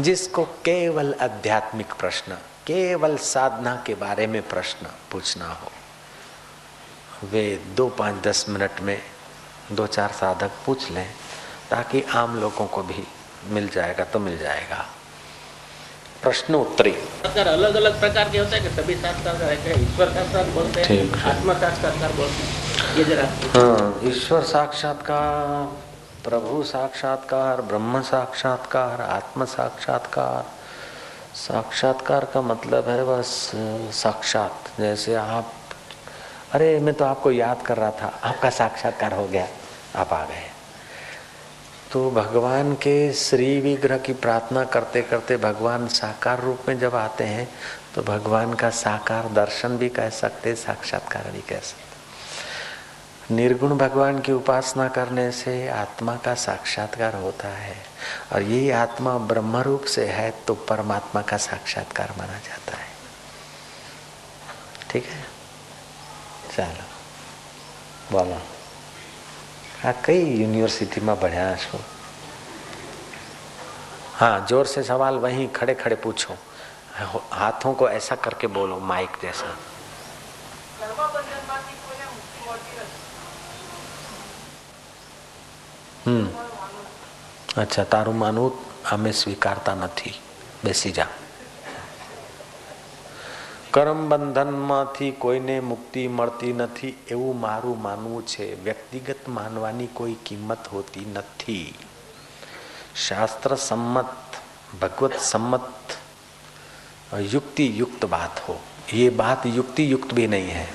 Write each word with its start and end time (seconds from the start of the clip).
जिसको 0.00 0.42
केवल 0.64 1.14
आध्यात्मिक 1.20 1.92
प्रश्न 1.98 2.32
केवल 2.66 3.16
साधना 3.16 3.74
के 3.86 3.94
बारे 3.94 4.26
में 4.26 4.42
प्रश्न 4.48 4.86
पूछना 5.12 5.46
हो। 5.52 5.70
वे 7.32 7.44
दो 7.76 7.88
पाँच 7.88 8.22
दस 8.24 8.44
मिनट 8.48 8.80
में 8.80 9.00
दो 9.72 9.86
चार 9.86 10.12
साधक 10.12 10.50
पूछ 10.66 10.90
लें 10.90 11.06
ताकि 11.70 12.02
आम 12.14 12.40
लोगों 12.40 12.66
को 12.66 12.82
भी 12.82 13.06
मिल 13.50 13.68
जाएगा 13.68 14.04
तो 14.04 14.18
मिल 14.18 14.38
जाएगा। 14.38 14.84
प्रश्न 16.22 16.54
उत्तरी 16.54 16.90
साक्षात्कार 16.92 17.46
अलग 17.46 17.74
अलग 17.74 17.98
प्रकार 18.00 18.30
के 18.30 18.38
होते 18.38 18.56
हैं 18.56 18.68
कि 18.68 18.74
सभी 18.76 18.94
साक्षात्कार 18.94 19.52
ईश्वर 19.52 20.08
साक्षात्कार 20.08 20.50
बोलते 20.50 20.80
हैं 20.80 20.88
है। 21.14 21.30
आत्मा 21.30 21.54
साक्षात्कार 21.54 22.12
बोलते 22.12 22.42
हैं? 22.42 22.96
ये 22.98 23.04
जरा 23.04 23.26
हाँ 23.56 24.00
ईश्वर 24.04 24.42
साक्षात्कार 24.52 25.85
प्रभु 26.26 26.62
साक्षात्कार, 26.62 27.60
ब्रह्म 27.60 28.00
साक्षात्कार, 28.02 29.00
आत्म 29.00 29.44
साक्षात्कार। 29.44 30.44
साक्षात्कार 31.36 32.24
का 32.24 32.40
मतलब 32.42 32.88
है 32.88 33.04
बस 33.04 33.30
साक्षात, 33.94 34.70
जैसे 34.80 35.14
आप, 35.14 35.52
अरे 36.54 36.78
मैं 36.80 36.94
तो 36.94 37.04
आपको 37.04 37.30
याद 37.30 37.62
कर 37.62 37.76
रहा 37.76 37.90
था, 37.90 38.12
आपका 38.24 38.50
साक्षात्कार 38.50 39.12
हो 39.12 39.26
गया, 39.28 39.46
आप 39.96 40.12
आ 40.12 40.24
गए। 40.24 40.44
तो 41.92 42.10
भगवान 42.10 42.74
के 42.74 43.12
श्री 43.12 43.60
विग्रह 43.60 43.98
की 43.98 44.12
प्रार्थना 44.12 44.64
करते 44.66 45.02
करते 45.02 45.36
भगवान 45.36 45.86
साकार 45.88 46.40
रूप 46.40 46.68
में 46.68 46.78
जब 46.78 46.94
आते 46.94 47.24
हैं 47.24 47.48
तो 47.94 48.02
भगवान 48.02 48.54
का 48.54 48.70
साकार 48.70 49.32
दर्शन 49.32 49.76
भी 49.78 49.88
कह 49.88 50.08
सकते, 50.10 50.54
साक्षात्कार 50.54 51.30
भी 51.30 51.40
कह 51.40 51.60
सकते। 51.60 51.95
निर्गुण 53.30 53.76
भगवान 53.78 54.18
की 54.20 54.32
उपासना 54.32 54.88
करने 54.88 55.30
से 55.32 55.68
आत्मा 55.68 56.14
का 56.16 56.34
साक्षात्कार 56.34 57.14
होता 57.14 57.48
है। 57.48 57.76
और 58.32 58.42
यही 58.42 58.70
आत्मा 58.70 59.16
ब्रह्म 59.18 59.56
रूप 59.56 59.84
से 59.84 60.06
है 60.06 60.30
तो 60.46 60.54
परमात्मा 60.68 61.22
का 61.22 61.36
साक्षात्कार 61.36 62.14
माना 62.18 62.38
जाता 62.38 62.76
है। 62.76 62.88
ठीक 64.90 65.04
है? 65.04 65.24
चलो। 66.56 66.84
बोलो। 68.12 68.40
हाँ 69.82 69.94
कई 70.04 70.24
यूनिवर्सिटी 70.24 71.00
में 71.00 71.18
बढ़िया 71.20 71.54
छो 71.56 71.80
हाँ 74.14 74.46
ज़ोर 74.48 74.66
से 74.66 74.82
सवाल 74.82 75.14
वहीं 75.14 75.48
खड़े 75.48 75.74
खड़े 75.74 75.96
पूछो। 75.96 76.34
हाथों 77.32 77.72
को 77.74 77.88
ऐसा 77.88 78.14
करके 78.16 78.46
बोलो 78.46 78.78
माइक 78.80 79.16
जैसा। 79.22 79.56
હમ 86.05 86.27
અચ્છા 87.57 87.85
તારું 87.85 88.17
માનવું 88.17 88.53
અમે 88.91 89.11
સ્વીકારતા 89.13 89.75
નથી 89.75 90.15
બેસી 90.63 90.93
જા 90.93 91.11
કરમ 93.73 94.01
બંધનમાંથી 94.09 95.11
કોઈને 95.19 95.55
મુક્તિ 95.67 96.01
મળતી 96.09 96.53
નથી 96.55 96.95
એવું 97.11 97.37
મારું 97.39 97.79
માનવું 97.81 98.25
છે 98.25 98.47
વ્યક્તિગત 98.63 99.23
માનવાની 99.29 99.89
કોઈ 99.95 100.17
કિંમત 100.23 100.73
હોતી 100.73 101.07
નથી 101.13 101.63
शास्त्र 102.97 103.55
सम्मत 103.57 104.41
भगवत 104.81 105.13
सम्मत 105.21 105.97
युक्ति 107.25 107.69
युक्त 107.75 108.05
बात 108.07 108.43
हो 108.47 108.59
ये 108.93 109.09
बात 109.15 109.45
युक्ति 109.47 109.91
युक्त 109.91 110.13
भी 110.13 110.27
नहीं 110.27 110.49
है 110.49 110.67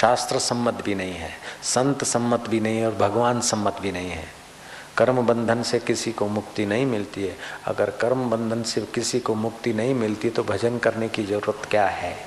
शास्त्र 0.00 0.38
सम्मत 0.40 0.82
भी 0.84 0.94
नहीं 0.94 1.14
है 1.14 1.30
संत 1.64 2.04
सम्मत 2.04 2.48
भी 2.48 2.60
नहीं 2.60 2.78
है 2.78 2.86
और 2.86 2.94
भगवान 2.96 3.40
सम्मत 3.42 3.80
भी 3.80 3.92
नहीं 3.92 4.10
है 4.10 4.26
कर्म 4.97 5.25
बंधन 5.25 5.63
से 5.63 5.79
किसी 5.79 6.11
को 6.11 6.27
मुक्ति 6.27 6.65
नहीं 6.65 6.85
मिलती 6.85 7.23
है। 7.23 7.37
अगर 7.65 7.89
कर्म 7.89 8.29
बंधन 8.29 8.63
से 8.63 8.81
किसी 8.81 9.19
को 9.19 9.35
मुक्ति 9.35 9.73
नहीं 9.73 9.93
मिलती 9.93 10.29
तो 10.29 10.43
भजन 10.43 10.77
करने 10.77 11.09
की 11.09 11.23
ज़रूरत 11.23 11.65
क्या 11.65 11.87
है? 11.87 12.17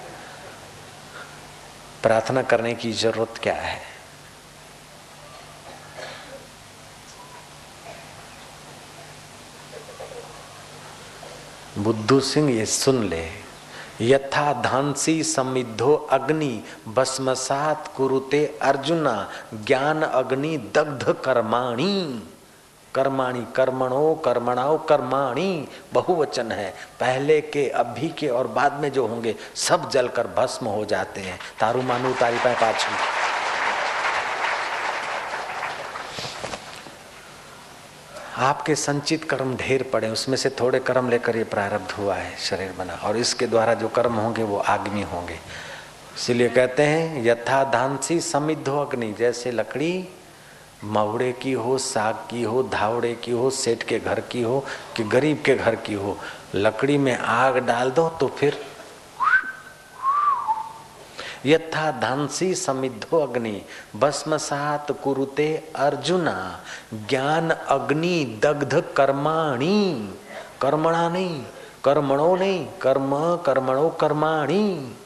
प्रार्थना 2.03 2.43
करने 2.43 2.75
की 2.75 2.93
ज़रूरत 2.93 3.39
क्या 3.43 3.55
है? 3.55 3.81
बुद्धू 11.79 12.21
सिंह 12.21 12.51
ये 12.51 12.67
सुन 12.67 13.05
ले। 13.05 13.29
यथा 14.01 14.53
धांसी 14.63 15.25
समिद्धो 15.25 15.95
अग्नि, 15.95 16.65
भस्मसात 16.89 17.93
कुरुते 17.97 18.59
अर्जुना, 18.63 19.31
ज्ञान 19.55 20.03
अग्नि 20.03 20.59
दग्ध 20.59 21.17
कर्माणी। 21.25 22.23
कर्माणी 22.97 23.47
कर्मणो 23.57 24.15
कर्मणाओ 24.25 24.87
कर्माणी 24.87 25.69
बहुवचन 25.93 26.53
है। 26.53 26.71
पहले 27.01 27.41
के, 27.41 27.69
अभी 27.69 28.09
के 28.09 28.29
और 28.29 28.47
बाद 28.47 28.73
में 28.73 28.93
जो 28.93 29.07
होंगे, 29.07 29.35
सब 29.55 29.91
जलकर 29.91 30.27
भस्म 30.27 30.67
हो 30.67 30.85
जाते 30.85 31.21
हैं। 31.21 31.39
तारू 31.61 31.83
मानू, 31.83 32.13
तारी 32.13 32.39
पाए 32.39 32.55
पाछू। 32.55 32.93
आपके 38.39 38.75
संचित 38.75 39.25
कर्म 39.25 39.57
ढेर 39.57 39.83
पड़े, 39.93 40.09
उसमें 40.09 40.37
से 40.37 40.51
थोड़े 40.51 40.79
कर्म 40.79 41.11
लेकर 41.11 41.37
ये 41.37 41.45
प्रारब्ध 41.45 41.91
हुआ 41.91 42.15
है, 42.15 42.37
शरीर 42.37 42.73
बना। 42.79 42.95
और 42.95 43.17
इसके 43.17 43.47
द्वारा 43.47 43.75
जो 43.75 43.89
कर्म 43.89 44.13
होंगे, 44.13 44.43
वो 44.43 44.59
आग्नि 44.59 45.03
होंगे। 45.03 45.39
इसलिए 46.17 46.49
कहते 46.49 46.83
हैं, 46.83 47.25
यथा 47.25 47.65
धांसी 47.65 48.21
समिद्धो 48.21 48.79
अग्नि, 48.81 49.13
जैसे 49.19 49.51
लकड़ी 49.51 50.09
मवड़े 50.85 51.33
की 51.33 51.53
हो, 51.53 51.79
साग 51.79 52.15
की 52.15 52.43
हो, 52.43 52.63
धावड़े 52.63 53.15
की 53.15 53.31
हो, 53.31 53.51
सेठ 53.51 53.83
के 53.83 53.99
घर 53.99 54.21
की 54.21 54.43
हो 54.43 54.65
कि 54.97 55.05
गरीब 55.05 55.43
के 55.45 55.55
घर 55.55 55.77
की 55.77 55.95
हो, 55.95 56.17
लकड़ी 56.55 56.99
में 56.99 57.19
आग 57.19 57.57
डाल 57.57 57.91
दो 57.91 58.09
तो 58.09 58.27
फिर 58.29 58.61
यथा 61.47 61.91
धांसी 61.91 62.55
समिद्धो 62.55 63.19
अग्नि, 63.19 63.63
भस्मसात 63.97 64.93
कुरुते 65.03 65.73
अर्जुना, 65.77 66.61
ज्ञान 66.95 67.51
अग्नि 67.51 68.41
दग्ध 68.43 68.85
कर्माणी। 68.97 70.15
कर्मणा 70.61 71.09
नहीं, 71.09 71.43
कर्मणो 71.85 72.37
नहीं, 72.37 72.67
कर्म 72.67 73.37
कर्मणो 73.37 73.89
कर्माणी। 73.89 74.97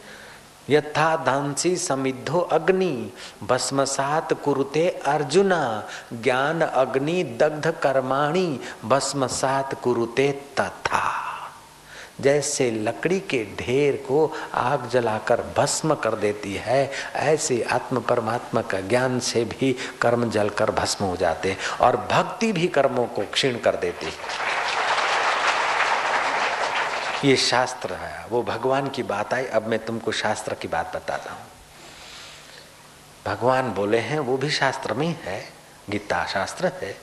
यथा 0.70 1.16
धांसी 1.16 1.76
समिद्धो 1.76 2.40
अग्नि, 2.40 3.12
भस्मसात 3.42 4.32
कुरुते 4.32 4.88
अर्जुना, 4.88 5.84
ज्ञान 6.12 6.60
अग्नि 6.60 7.24
दग्ध 7.24 7.70
कर्माणी, 7.70 8.60
भस्मसात 8.84 9.74
कुरुते 9.82 10.32
तथा। 10.60 11.16
जैसे 12.20 12.70
लकड़ी 12.70 13.20
के 13.20 13.44
ढेर 13.44 13.96
को 13.96 14.32
आग 14.54 14.88
जलाकर 14.88 15.44
भस्म 15.56 15.94
कर 15.94 16.14
देती 16.14 16.54
है, 16.54 16.90
ऐसे 17.14 17.62
आत्म 17.62 18.00
परमात्मा 18.00 18.62
का 18.62 18.80
ज्ञान 18.80 19.20
से 19.20 19.44
भी 19.44 19.76
कर्म 20.00 20.30
जलकर 20.30 20.70
भस्म 20.70 21.04
हो 21.04 21.16
जाते 21.16 21.56
और 21.80 21.96
भक्ति 21.96 22.52
भी 22.52 22.68
कर्मों 22.68 23.06
को 23.06 23.22
क्षीण 23.32 23.58
कर 23.58 23.76
देती 23.76 24.06
है। 24.06 24.59
ये 27.24 27.36
शास्त्र 27.36 27.92
है। 27.92 28.26
वो 28.30 28.42
भगवान 28.42 28.88
की 28.88 29.02
बात 29.02 29.34
आई, 29.34 29.44
अब 29.44 29.66
मैं 29.66 29.84
तुमको 29.84 30.12
शास्त्र 30.12 30.54
की 30.54 30.68
बात 30.68 30.96
बताता 30.96 31.30
हूँ। 31.30 31.40
भगवान 33.26 33.70
बोले 33.70 33.98
हैं, 33.98 34.18
वो 34.18 34.36
भी 34.36 34.50
शास्त्र 34.50 34.94
में 34.94 35.16
है, 35.24 35.48
गीता 35.90 36.26
शास्त्र 36.26 36.66
है। 36.66 36.96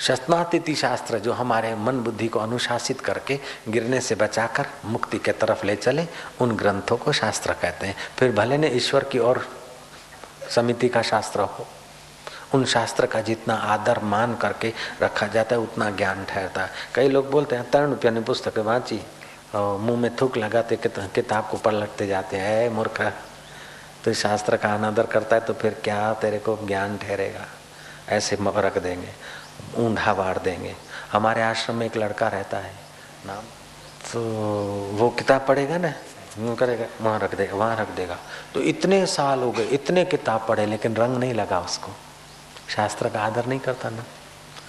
शस्नातिथि 0.00 0.74
शास्त्र, 0.74 1.18
जो 1.18 1.32
हमारे 1.32 1.74
मन 1.74 2.00
बुद्धि 2.00 2.28
को 2.28 2.38
अनुशासित 2.38 3.00
करके 3.00 3.40
गिरने 3.68 4.00
से 4.00 4.14
बचाकर 4.14 4.66
मुक्ति 4.84 5.18
के 5.18 5.32
तरफ़ 5.32 5.66
ले 5.66 5.76
चले, 5.76 6.06
उन 6.40 6.56
ग्रंथों 6.56 6.96
को 6.96 7.12
शास्त्र 7.12 7.52
कहते 7.52 7.86
हैं। 7.86 7.96
फिर 8.18 8.32
भले 8.32 8.58
ने 8.58 8.68
ईश्वर 8.68 9.04
की 9.04 9.18
और 9.18 9.48
समिति 10.50 10.88
का 10.88 11.02
शास्त्र 11.02 11.40
हो 11.40 11.66
उन 12.54 12.64
शास्त्र 12.64 13.06
का 13.06 13.20
जितना 13.22 13.54
आदर 13.54 13.98
मान 14.04 14.34
करके 14.36 14.72
रखा 15.02 15.26
जाता 15.26 15.56
है, 15.56 15.60
उतना 15.62 15.90
ज्ञान 15.92 16.24
ठहरता 16.24 16.62
है। 16.62 16.70
कई 16.94 17.08
लोग 17.08 17.30
बोलते 17.30 17.56
हैं, 17.56 17.70
तरण 17.70 17.90
रुपया 17.90 18.10
ने 18.10 18.20
पुस्तक 18.22 18.58
और 19.54 19.78
मुँह 19.78 20.00
में 20.00 20.14
थूक 20.16 20.36
लगाते 20.36 20.78
किताब 20.86 21.48
को 21.50 21.56
पलटते 21.58 22.06
जाते 22.06 22.36
हैं। 22.36 22.68
मूर्ख। 22.70 23.00
तो 24.04 24.12
शास्त्र 24.14 24.56
का 24.56 24.72
अनादर 24.74 25.06
करता 25.06 25.36
है 25.36 25.42
तो 25.42 25.54
फिर 25.54 25.76
क्या 25.84 26.12
तेरे 26.14 26.38
को 26.38 26.58
ज्ञान 26.66 26.96
ठहरेगा? 26.98 27.44
ऐसे 28.08 28.36
रख 28.58 28.78
देंगे, 28.78 29.12
ऊंधा 29.76 30.14
बाढ़ 30.14 30.38
देंगे। 30.38 30.74
हमारे 31.12 31.42
आश्रम 31.42 31.76
में 31.76 31.86
एक 31.86 31.96
लड़का 31.96 32.28
रहता 32.28 32.58
है, 32.58 32.72
नाम 33.26 33.44
तो 34.04 34.20
वो 34.94 35.08
किताब 35.10 35.44
पढ़ेगा 35.48 35.78
ना? 35.78 35.92
यूँ 36.38 36.54
करेगा, 36.56 36.86
वहाँ 37.00 37.18
रख 37.18 37.34
देगा, 37.34 37.56
वहाँ 37.56 37.76
रख 37.76 37.88
देगा। 37.96 38.16
तो 38.54 38.60
इतने 38.62 39.04
साल 39.08 39.42
हो 39.42 39.50
गए, 39.52 39.64
इतने 39.70 40.04
किताब 40.06 40.44
पढ़े, 40.48 40.66
लेकिन 40.66 40.96
रंग 40.96 41.16
नहीं 41.16 41.34
लगा 41.34 41.60
उसको। 41.60 41.92
शास्त्र 42.68 43.08
का 43.08 43.20
आदर 43.20 43.46
नहीं 43.46 43.60
करता 43.60 43.90
ना। 43.90 44.04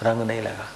रंग 0.02 0.22
नहीं 0.22 0.42
लगा। 0.42 0.68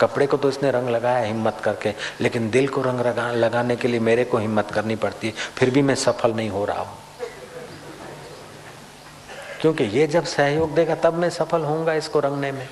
कपड़े 0.00 0.26
को 0.26 0.36
तो 0.36 0.48
इसने 0.48 0.70
रंग 0.70 0.88
लगाया 0.88 1.24
हिम्मत 1.24 1.60
करके, 1.64 1.94
लेकिन 2.20 2.50
दिल 2.50 2.68
को 2.68 2.82
रंग 2.82 3.00
लगा 3.00 3.30
लगाने 3.32 3.76
के 3.76 3.88
लिए 3.88 4.00
मेरे 4.00 4.24
को 4.24 4.38
हिम्मत 4.38 4.70
करनी 4.70 4.96
पड़ती 4.96 5.26
है 5.26 5.32
फिर 5.56 5.70
भी 5.70 5.82
मैं 5.82 5.94
सफल 5.94 6.32
नहीं 6.32 6.50
हो 6.50 6.64
रहा 6.64 6.80
हूँ। 6.80 6.98
क्योंकि 9.60 9.84
ये 9.84 10.06
जब 10.06 10.24
सहयोग 10.24 10.74
देगा, 10.74 10.94
तब 10.94 11.14
मैं 11.14 11.30
सफल 11.30 11.60
होऊँगा 11.60 11.92
इसको 11.92 12.20
रंगने 12.20 12.52
में। 12.52 12.68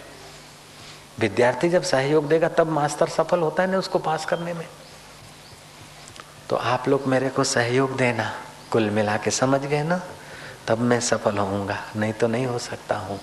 विद्यार्थी 1.19 1.69
जब 1.69 1.82
सहयोग 1.82 2.29
देगा, 2.29 2.49
तब 2.49 2.69
मास्टर 2.69 3.09
सफल 3.09 3.41
होता 3.41 3.62
है 3.62 3.70
ना 3.70 3.79
उसको 3.79 3.99
पास 3.99 4.25
करने 4.25 4.52
में। 4.52 4.67
तो 6.50 6.56
आप 6.56 6.88
लोग 6.88 7.06
मेरे 7.06 7.29
को 7.29 7.44
सहयोग 7.44 7.97
देना, 7.97 8.32
कुल 8.70 8.91
मिला 8.91 9.17
के 9.17 9.31
समझ 9.31 9.61
गए 9.61 9.82
ना? 9.82 10.00
तब 10.69 10.79
मैं 10.79 11.00
सफल 11.00 11.38
होऊँगा, 11.38 11.79
नहीं 11.97 12.12
तो 12.12 12.26
नहीं 12.26 12.47
हो 12.47 12.59
सकता 12.59 12.97
हूँ। 12.97 13.20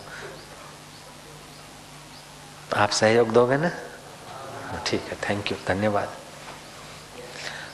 आप 2.74 2.90
सहयोग 2.92 3.30
दोगे 3.34 3.58
ना? 3.58 3.72
ठीक 4.86 5.02
है 5.10 5.18
थैंक 5.22 5.52
यू 5.52 5.58
धन्यवाद। 5.68 6.16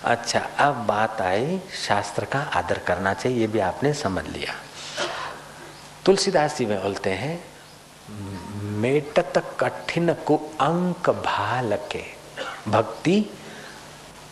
अच्छा 0.06 0.40
अब 0.60 0.75
बात 0.88 1.22
आई 1.22 1.60
शास्त्र 1.78 2.25
का 2.25 2.40
आदर 2.56 2.80
करना 2.88 3.13
चाहिए, 3.13 3.40
ये 3.40 3.48
भी 3.48 3.60
आपने 3.60 3.94
समझ 3.94 4.25
लिया। 4.28 4.54
तुलसीदास 6.06 6.57
जी 6.57 6.66
में 6.66 6.81
बोलते 6.84 7.10
हैं, 7.13 7.44
मेटत 8.81 9.44
कठिन 9.60 10.13
कु 10.28 10.36
अंक 10.62 11.10
भाल 11.25 11.78
के 11.92 12.04
भक्ति 12.68 13.19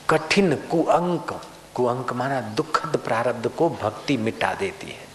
कठिन 0.10 0.56
कुअंक 0.72 1.40
कुअंक 1.76 2.14
माना 2.14 2.40
दुखद 2.56 2.98
प्रारब्ध 2.98 3.48
को 3.48 3.70
भक्ति 3.82 4.18
मिटा 4.18 4.54
देती 4.54 4.88
है। 4.88 5.07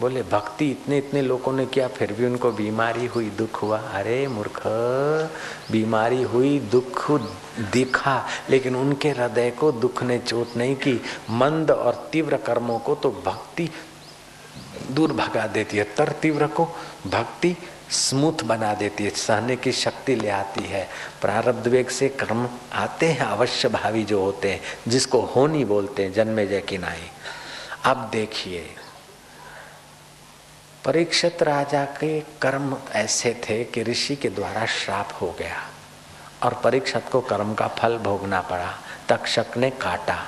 बोले, 0.00 0.22
भक्ति 0.22 0.70
इतने 0.70 0.98
इतने 0.98 1.22
लोगों 1.22 1.52
ने 1.52 1.66
किया, 1.66 1.88
फिर 1.88 2.12
भी 2.12 2.26
उनको 2.26 2.52
बीमारी 2.52 3.06
हुई, 3.06 3.30
दुख 3.30 3.62
हुआ. 3.62 3.78
अरे 3.78 4.28
मूर्ख, 4.28 4.62
बीमारी 5.72 6.22
हुई, 6.22 6.60
दुख 6.60 7.10
दिखा, 7.72 8.26
लेकिन 8.50 8.76
उनके 8.76 9.10
हृदय 9.10 9.50
को 9.50 9.72
दुख 9.72 10.02
ने 10.02 10.18
चोट 10.18 10.56
नहीं 10.56 10.76
की। 10.76 11.00
मंद 11.30 11.70
और 11.70 12.08
तीव्र 12.12 12.36
कर्मों 12.36 12.78
को 12.78 12.94
तो 12.94 13.10
भक्ति 13.10 13.70
दूर 14.90 15.12
भगा 15.12 15.46
देती 15.46 15.76
है, 15.76 15.84
तर 15.84 16.08
तीव्र 16.08 16.46
को 16.46 16.64
भक्ति 17.06 17.56
स्मूथ 17.90 18.44
बना 18.44 18.74
देती 18.74 19.04
है, 19.04 19.10
सहने 19.10 19.56
की 19.56 19.72
शक्ति 19.72 20.14
ले 20.14 20.28
आती 20.28 20.64
है। 20.64 20.88
प्रारब्ध 21.20 21.68
वेग 21.68 21.88
से 21.88 22.08
कर्म 22.08 22.48
आते 22.72 23.06
हैं, 23.06 23.26
अवश्य 23.26 23.68
भावी 23.68 24.04
जो 24.04 24.20
होते 24.20 24.50
हैं, 24.50 24.60
जिसको 24.88 25.20
होनी 25.20 25.64
बोलते 25.64 26.02
हैं, 26.02 26.12
जन्मे 26.12 26.46
जय 26.46 26.60
की 26.60 26.78
नाई। 26.78 27.10
अब 27.84 28.08
देखिए 28.12 28.66
परीक्षित 30.86 31.42
राजा 31.42 31.84
के 31.84 32.20
कर्म 32.42 32.76
ऐसे 32.94 33.34
थे 33.44 33.64
कि 33.64 33.82
ऋषि 33.82 34.16
के 34.16 34.28
द्वारा 34.28 34.66
श्राप 34.66 35.08
हो 35.20 35.34
गया 35.38 35.56
और 36.42 36.54
परीक्षित 36.64 37.08
को 37.12 37.20
कर्म 37.20 37.54
का 37.54 37.66
फल 37.68 37.96
भोगना 37.98 38.40
पड़ा, 38.40 38.70
तक्षक 39.08 39.56
ने 39.56 39.70
काटा। 39.70 40.18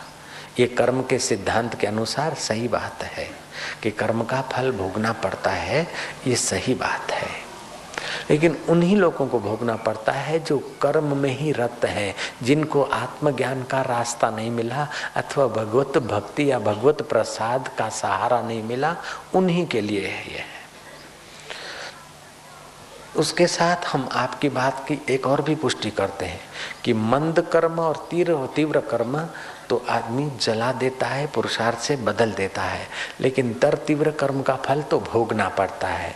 ये 0.58 0.66
कर्म 0.66 1.02
के 1.02 1.19
सिद्धांत 1.19 1.75
के 1.75 1.87
अनुसार 1.87 2.34
सही 2.34 2.69
बात 2.69 3.02
है 3.02 3.28
कि 3.82 3.90
कर्म 3.90 4.25
का 4.25 4.40
फल 4.43 4.72
भोगना 4.72 5.12
पड़ता 5.12 5.50
है, 5.50 5.87
ये 6.26 6.37
सही 6.37 6.75
बात 6.75 7.11
है। 7.11 7.48
लेकिन 8.30 8.56
उन्हीं 8.69 8.96
लोगों 8.96 9.26
को 9.26 9.38
भोगना 9.40 9.76
पड़ता 9.76 10.12
है 10.12 10.38
जो 10.38 10.58
कर्म 10.82 11.16
में 11.16 11.30
ही 11.30 11.52
रत 11.52 11.84
है, 11.84 12.14
जिनको 12.42 12.82
आत्मज्ञान 12.82 13.62
का 13.62 13.80
रास्ता 13.82 14.30
नहीं 14.30 14.50
मिला 14.50 14.88
अथवा 15.16 15.46
भगवत 15.46 15.98
भक्ति 15.98 16.50
या 16.50 16.58
भगवत 16.58 17.02
प्रसाद 17.02 17.69
का 17.69 17.88
सहारा 17.88 18.40
नहीं 18.42 18.62
मिला, 18.62 18.96
उन्हीं 19.34 19.66
के 19.66 19.80
लिए 19.80 20.06
है 20.06 20.34
यह। 20.34 20.44
उसके 23.16 23.46
साथ 23.46 23.84
हम 23.86 24.08
आपकी 24.12 24.48
बात 24.48 24.84
की 24.88 24.98
एक 25.10 25.26
और 25.26 25.42
भी 25.42 25.54
पुष्टि 25.54 25.90
करते 25.90 26.26
हैं 26.26 26.40
कि 26.84 26.92
मंद 26.92 27.40
कर्म 27.52 27.78
और 27.80 28.06
तीव्र 28.10 28.48
तीव्र 28.56 28.80
कर्म 28.80 29.19
तो 29.69 29.82
आदमी 29.88 30.30
जला 30.40 30.72
देता 30.72 31.06
है, 31.06 31.26
पुरुषार्थ 31.26 31.78
से 31.78 31.96
बदल 31.96 32.32
देता 32.32 32.62
है, 32.62 32.86
लेकिन 33.20 33.54
तर 33.54 33.75
तीव्र 33.75 34.10
कर्म 34.10 34.42
का 34.42 34.56
फल 34.56 34.82
तो 34.82 35.00
भोगना 35.00 35.48
पड़ता 35.48 35.88
है। 35.88 36.14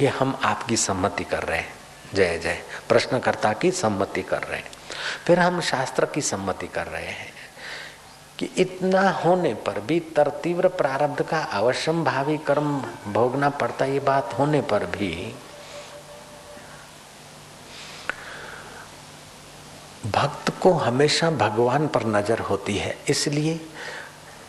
ये 0.00 0.08
हम 0.08 0.38
आपकी 0.44 0.76
सम्मति 0.76 1.24
कर 1.24 1.42
रहे 1.42 1.58
हैं। 1.58 1.72
जय 2.14 2.38
जय। 2.38 2.62
प्रश्नकर्ता 2.88 3.52
की 3.52 3.70
सम्मति 3.70 4.22
कर 4.22 4.42
रहे 4.42 4.58
हैं। 4.58 4.70
फिर 5.26 5.38
हम 5.40 5.60
शास्त्र 5.60 6.06
की 6.06 6.20
सम्मति 6.20 6.66
कर 6.66 6.86
रहे 6.86 7.06
हैं 7.06 7.32
कि 8.38 8.50
इतना 8.56 9.10
होने 9.10 9.54
पर 9.54 9.80
भी 9.80 10.00
तर 10.00 10.28
तीव्र 10.42 10.68
प्रारब्ध 10.68 11.22
का 11.22 11.38
अवश्यम 11.52 12.04
भावी 12.04 12.38
कर्म 12.38 12.78
भोगना 13.08 13.50
पड़ता, 13.50 13.84
ये 13.84 14.00
बात 14.00 14.34
होने 14.38 14.60
पर 14.62 14.86
भी 14.86 15.34
भक्त 20.06 20.52
को 20.60 20.72
हमेशा 20.72 21.30
भगवान 21.30 21.86
पर 21.88 22.04
नज़र 22.06 22.38
होती 22.38 22.76
है। 22.78 22.96
इसलिए 23.08 23.60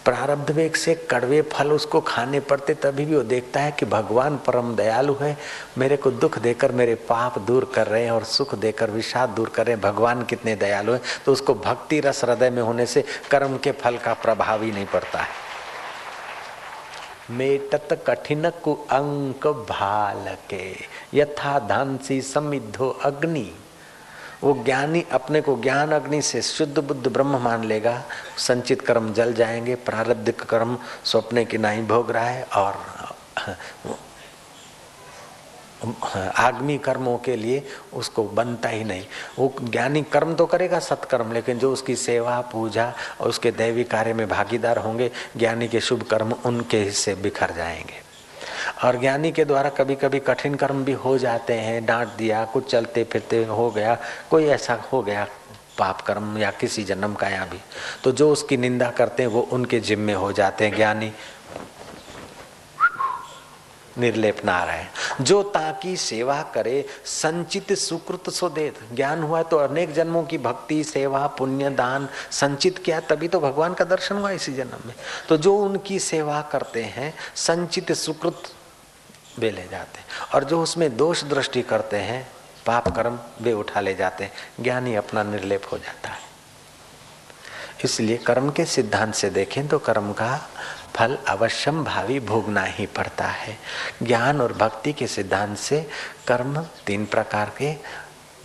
प्रारब्ध 0.06 0.52
वेग 0.52 0.76
से 0.76 0.96
कड़वे 0.96 1.42
फल 1.42 1.72
उसको 1.72 2.02
खाने 2.02 2.40
पड़ते, 2.40 2.74
तभी 2.74 3.06
भी 3.06 3.16
वो 3.16 3.24
देखता 3.24 3.60
है 3.60 3.72
कि 3.72 3.86
भगवान 3.86 4.38
परम 4.38 4.76
दयालु 4.76 5.16
है। 5.16 5.38
मेरे 5.78 5.98
को 5.98 6.12
दुख 6.12 6.40
देकर 6.40 6.72
मेरे 6.72 6.96
पाप 6.96 7.40
दूर 7.40 7.72
कर 7.76 7.88
रहे 7.88 8.04
हैं 8.04 8.12
और 8.12 8.24
सुख 8.24 8.56
देकर 8.56 8.92
विषाद 8.92 9.30
दूर 9.30 9.50
कर 9.50 9.66
रहे 9.66 9.76
हैं। 9.76 9.82
भगवान 9.82 10.24
कितने 10.24 10.56
दयालु 10.56 10.94
हैं। 10.94 11.02
तो 11.26 11.32
उसको 11.32 11.54
भक्ति 11.54 12.00
रस 12.00 12.24
हृदय 12.24 12.50
में 12.50 12.62
होने 12.62 12.86
से 12.86 13.04
कर्म 13.32 13.58
के 13.58 13.72
फल 13.72 13.98
का 13.98 14.14
प्रभाव 14.14 14.64
ही 14.64 14.72
नहीं 14.72 14.86
पड़ता 14.86 15.20
है। 15.20 15.44
मेटत 17.32 18.04
कठिन 18.08 18.50
कु 18.50 18.74
अंक 18.74 19.48
भाल 19.48 20.38
के 20.50 20.76
यथा 21.14 21.60
धानसी 21.60 22.22
समिद्धो 22.22 22.90
अग्नि। 22.90 23.52
वो 24.46 24.54
ज्ञानी 24.66 25.06
अपने 25.12 25.42
को 25.42 25.56
ज्ञान 25.62 25.92
अग्नि 25.92 26.22
से 26.22 26.42
शुद्ध 26.42 26.80
बुद्ध 26.80 27.08
ब्रह्म 27.08 27.38
मान 27.38 27.64
लेगा। 27.64 28.04
संचित 28.38 28.82
कर्म 28.82 29.14
जल 29.14 29.34
जाएँगे, 29.34 29.76
प्रारब्ध 29.76 30.32
कर्म 30.32 30.78
स्वप्ने 31.04 31.46
की 31.46 31.58
नहीं 31.58 31.88
भोग 31.88 32.12
रहा 32.12 32.26
है 32.26 32.44
और 32.44 32.80
आगमी 36.38 36.78
कर्मों 36.78 37.18
के 37.18 37.36
लिए 37.36 37.64
उसको 37.94 38.24
बनता 38.24 38.70
ही 38.70 38.84
नहीं। 38.84 39.06
वो 39.40 39.54
ज्ञानी 39.64 40.04
कर्म 40.04 40.34
तो 40.36 40.46
करेगा 40.46 40.80
सत्कर्म, 40.80 41.32
लेकिन 41.32 41.60
जो 41.60 41.74
उसकी 41.74 41.96
सेवा, 41.96 42.42
पूजा 42.42 42.94
और 43.22 43.30
उसके 43.30 43.52
दैवी 43.52 43.84
कार्य 43.84 44.14
में 44.14 44.28
भागीदार 44.30 44.78
होंगे, 44.78 45.12
ज्ञानी 45.38 45.68
के 45.68 45.80
शुभ 45.80 46.04
कर्म 46.04 46.36
उनके 46.46 46.78
हिस्से 46.78 47.16
बिखर 47.16 47.52
जाएँगे। 47.52 48.05
और 48.84 49.00
ज्ञानी 49.00 49.32
के 49.32 49.46
द्वारा 49.46 49.70
कभी 49.70 49.96
कभी 49.96 50.20
कठिन 50.20 50.56
कर्म 50.56 50.84
भी 50.86 50.92
हो 50.92 51.18
जाते 51.18 51.54
हैं, 51.54 51.86
डांट 51.86 52.16
दिया, 52.18 52.44
कुछ 52.46 52.70
चलते 52.72 53.04
फिरते 53.04 53.44
हो 53.46 53.70
गया, 53.72 53.98
कोई 54.30 54.46
ऐसा 54.46 54.74
हो 54.92 55.02
गया, 55.02 55.28
पाप 55.78 56.02
कर्म 56.02 56.38
या 56.38 56.52
किसी 56.52 56.84
जन्म 56.84 57.14
का 57.14 57.28
या 57.28 57.46
भी 57.46 57.60
तो 58.04 58.12
जो 58.12 58.32
उसकी 58.32 58.58
निंदा 58.58 58.90
करते 58.92 59.24
हैं, 59.24 59.30
वो 59.30 59.42
उनके 59.52 59.80
जिम्मे 59.80 60.14
हो 60.14 60.32
जाते 60.32 60.66
हैं 60.66 60.76
ज्ञानी। 60.76 61.12
निर्लेप 63.98 64.46
नारायण 64.46 65.24
जो 65.24 65.44
ताकि 65.44 65.98
सेवा 65.98 66.42
करे, 66.42 66.86
संचित 67.06 67.74
सुकृत 67.74 68.30
सो 68.30 68.50
दे 68.50 68.74
ज्ञान 68.94 69.24
हुआ 69.24 69.44
तो 69.44 69.58
अनेक 69.58 69.94
जन्मों 69.94 70.24
की 70.24 70.38
भक्ति, 70.38 70.84
सेवा, 70.84 71.28
पुण्य, 71.28 71.70
दान 71.70 72.10
संचित 72.32 72.78
किया, 72.78 73.00
तभी 73.00 73.28
तो 73.28 73.40
भगवान 73.40 73.74
का 73.74 73.86
दर्शन 73.86 74.16
हुआ 74.16 74.32
इसी 74.32 74.54
जन्म 74.54 74.78
में। 74.86 74.96
तो 75.30 75.38
जो 75.38 75.58
उनकी 75.58 76.00
सेवा 76.00 76.42
करते 76.42 76.84
हैं, 76.84 77.14
संचित 77.36 77.92
सुकृत 77.92 78.44
वे 79.40 79.52
ले 79.52 79.68
जाते 79.72 80.00
हैं। 80.00 80.06
और 80.36 80.44
जो 80.44 80.64
उसमें 80.64 80.98
दोष 80.98 81.24
दृष्टि 81.24 81.62
करते 81.62 81.98
हैं, 81.98 82.28
पाप 82.66 82.88
कर्म 82.96 83.20
वे 83.42 83.54
उठा 83.54 83.80
ले 83.80 83.96
जाते 83.96 84.24
हैं। 84.24 84.34
ज्ञानी 84.62 84.96
अपना 84.96 85.24
निर्लेप 85.24 85.62
हो 85.72 85.78
जाता 85.78 86.10
है। 86.10 86.26
इसलिए 87.84 88.18
कर्म 88.18 88.50
के 88.50 88.66
सिद्धांत 88.66 89.16
से 89.16 89.30
देखें 89.30 89.68
तो 89.68 89.80
कर्म 89.80 90.14
का 90.14 90.50
फल 90.96 91.18
अवश्यम 91.28 91.84
भावी 91.84 92.20
भोगना 92.20 92.64
ही 92.64 92.86
पड़ता 92.86 93.26
है। 93.26 93.58
ज्ञान 94.04 94.42
और 94.42 94.54
भक्ति 94.54 94.94
के 94.94 95.08
सिद्धांत 95.08 95.58
से 95.58 95.90
कर्म 96.28 96.66
तीन 96.86 97.06
प्रकार 97.06 97.52
के, 97.58 97.74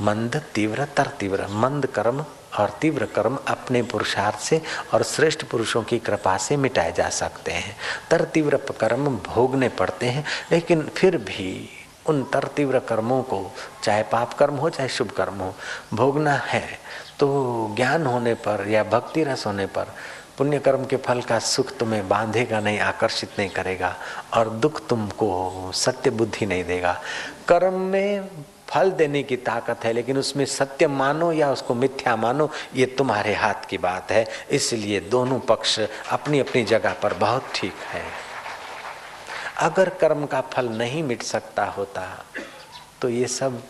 मंद, 0.00 0.42
तीव्र 0.54 0.84
तर 0.84 1.06
तीव्र 1.06 1.46
मंद 1.50 1.86
कर्म 1.86 2.24
और 2.58 2.78
तीव्र 2.80 3.06
कर्म 3.06 3.38
अपने 3.48 3.82
पुरुषार्थ 3.82 4.38
से 4.38 4.62
और 4.94 5.02
श्रेष्ठ 5.02 5.44
पुरुषों 5.44 5.82
की 5.82 5.98
कृपा 5.98 6.36
से 6.36 6.56
मिटाए 6.56 6.92
जा 6.92 7.08
सकते 7.08 7.52
हैं। 7.52 7.76
तर 8.10 8.24
तीव्र 8.24 8.56
कर्म 8.56 9.08
भोगने 9.08 9.68
पड़ते 9.68 10.06
हैं, 10.06 10.24
लेकिन 10.52 10.82
फिर 10.96 11.16
भी 11.16 11.68
उन 12.06 12.24
तर 12.24 12.44
तीव्र 12.44 12.78
कर्मों 12.78 13.22
को, 13.22 13.52
चाहे 13.82 14.02
पाप 14.02 14.34
कर्म 14.34 14.54
हो, 14.54 14.70
चाहे 14.70 14.88
शुभ 14.88 15.10
कर्म 15.10 15.34
हो, 15.34 15.54
भोगना 15.94 16.32
है। 16.32 16.78
तो 17.18 17.28
ज्ञान 17.76 18.06
होने 18.06 18.34
पर 18.34 18.68
या 18.68 18.84
भक्ति 18.84 19.24
रस 19.24 19.46
होने 19.46 19.66
पर 19.66 19.94
पुण्य 20.40 20.58
कर्म 20.58 20.84
के 20.84 20.96
फल 20.96 21.20
का 21.22 21.38
सुख 21.38 21.76
तुम्हें 21.76 22.08
बांधेगा 22.08 22.58
नहीं, 22.60 22.78
आकर्षित 22.80 23.30
नहीं 23.38 23.48
करेगा, 23.50 23.94
और 24.34 24.48
दुख 24.50 24.80
तुमको 24.88 25.72
सत्य 25.74 26.10
बुद्धि 26.10 26.46
नहीं 26.46 26.64
देगा। 26.64 26.92
कर्म 27.48 27.74
में 27.86 28.28
फल 28.68 28.90
देने 28.92 29.22
की 29.22 29.36
ताकत 29.38 29.84
है, 29.84 29.92
लेकिन 29.92 30.18
उसमें 30.18 30.44
सत्य 30.46 30.86
मानो 30.88 31.30
या 31.32 31.50
उसको 31.52 31.74
मिथ्या 31.74 32.16
मानो, 32.16 32.48
ये 32.74 32.86
तुम्हारे 32.98 33.34
हाथ 33.34 33.68
की 33.70 33.78
बात 33.78 34.12
है। 34.12 34.26
इसलिए 34.50 35.00
दोनों 35.10 35.38
पक्ष 35.42 35.78
अपनी 36.10 36.40
अपनी 36.40 36.64
जगह 36.64 36.94
पर 37.02 37.14
बहुत 37.16 37.52
ठीक 37.54 37.84
है। 37.90 38.02
अगर 39.60 39.88
कर्म 40.00 40.26
का 40.26 40.40
फल 40.52 40.68
नहीं 40.70 41.02
मिट 41.02 41.22
सकता 41.24 41.64
होता 41.68 42.08
तो 43.02 43.08
ये 43.08 43.26
सब 43.28 43.62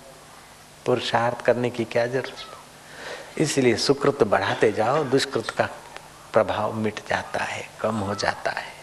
पुरुषार्थ 0.86 1.44
करने 1.44 1.70
की 1.70 1.84
क्या 1.86 2.06
ज़रूरत? 2.06 3.40
इसलिए 3.40 3.76
सुकृत 3.78 4.22
बढ़ाते 4.24 4.72
जाओ, 4.72 5.04
दुष्कृत 5.04 5.50
का 5.50 5.68
प्रभाव 6.32 6.72
मिट 6.72 7.00
जाता 7.08 7.44
है, 7.44 7.68
कम 7.80 7.94
हो 7.94 8.14
जाता 8.14 8.50
है। 8.50 8.80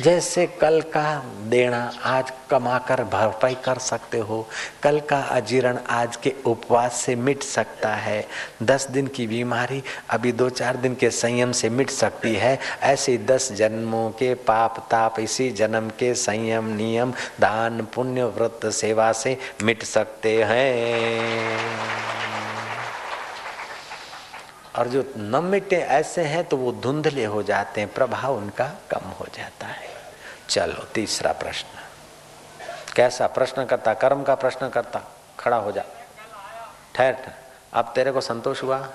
जैसे 0.00 0.46
कल 0.46 0.80
का 0.80 1.22
देना 1.44 1.92
आज 2.04 2.32
कमाकर 2.50 3.04
भरपाई 3.04 3.54
कर 3.54 3.78
सकते 3.78 4.18
हो, 4.18 4.48
कल 4.82 5.00
का 5.00 5.18
अजीर्ण 5.18 5.78
आज 5.90 6.16
के 6.16 6.34
उपवास 6.46 6.94
से 6.94 7.16
मिट 7.16 7.42
सकता 7.42 7.94
है। 7.94 8.28
दस 8.62 8.86
दिन 8.86 9.06
की 9.06 9.26
बीमारी 9.26 9.82
अभी 10.10 10.32
दो 10.32 10.48
चार 10.50 10.76
दिन 10.76 10.94
के 10.94 11.10
संयम 11.10 11.52
से 11.52 11.70
मिट 11.70 11.90
सकती 11.90 12.34
है। 12.34 12.58
ऐसे 12.82 13.16
दस 13.18 13.52
जन्मों 13.52 14.10
के 14.10 14.34
पाप, 14.34 14.88
ताप, 14.90 15.20
इसी 15.20 15.50
जन्म 15.50 15.88
के 15.88 16.14
संयम, 16.14 16.64
नियम, 16.64 17.12
दान, 17.40 17.88
पुण्य, 17.94 18.24
व्रत, 18.24 18.72
सेवा 18.72 19.12
से 19.12 19.38
मिट 19.62 19.84
सकते 19.84 20.42
हैं। 20.42 22.29
और 24.76 24.88
जो 24.88 25.12
न 25.16 25.40
मिटे 25.44 25.76
ऐसे 25.76 26.22
हैं 26.22 26.44
तो 26.44 26.56
वो 26.56 26.72
धुंधले 26.72 27.24
हो 27.24 27.42
जाते 27.42 27.80
हैं, 27.80 27.92
प्रभाव 27.92 28.36
उनका 28.36 28.64
कम 28.90 29.08
हो 29.08 29.26
जाता 29.34 29.66
है। 29.66 29.88
चलो, 30.48 30.84
तीसरा 30.84 31.32
प्रश्न। 31.32 31.82
कैसा? 32.96 33.26
प्रश्न 33.26 33.64
करता, 33.64 33.94
कर्म 33.94 34.22
का 34.22 34.34
प्रश्न 34.34 34.68
करता, 34.68 35.00
खड़ा 35.40 35.56
हो 35.56 35.72
जा। 35.72 35.84
ठहर 36.94 37.12
ठहर। 37.12 37.34
अब 37.72 37.92
तेरे 37.94 38.12
को 38.12 38.20
संतोष 38.20 38.62
हुआ? 38.62 38.88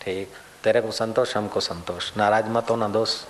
ठीक। 0.00 0.32
तेरे 0.64 0.80
को 0.80 0.90
संतोष 0.90 1.36
हमको 1.36 1.60
संतोष। 1.60 2.16
नाराज़ 2.16 2.46
मत 2.46 2.70
हो 2.70 2.76
ना 2.76 2.88
दोस्त 2.88 3.28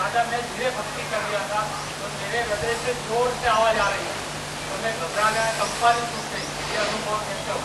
राजा 0.00 0.20
मैं 0.30 0.40
धीरे 0.50 0.68
भक्ति 0.76 1.02
कर 1.10 1.22
रहा 1.30 1.44
था 1.52 1.60
तो 2.00 2.04
मेरे 2.20 2.38
हृदय 2.50 2.74
से 2.84 2.92
ज़ोर 3.06 3.26
से 3.40 3.48
आवाज़ 3.54 3.78
आ 3.78 3.88
रही 3.88 4.06
है। 4.06 4.14
तो 4.68 4.76
मैं 4.82 4.92
घबरा 5.00 5.30
गया 5.30 5.50
कंपा 5.60 5.88
नहीं 5.92 6.06
टूट 6.12 6.26
गई 6.32 6.44
ये 6.70 6.78
अनुभव 6.84 7.16
कैसे 7.28 7.50
हो 7.52 7.58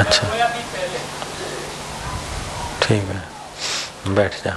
अच्छा। 0.00 0.22
ठीक 2.82 3.04
है। 3.08 3.20
बैठ 4.14 4.32
जा। 4.44 4.52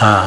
हाँ। 0.00 0.24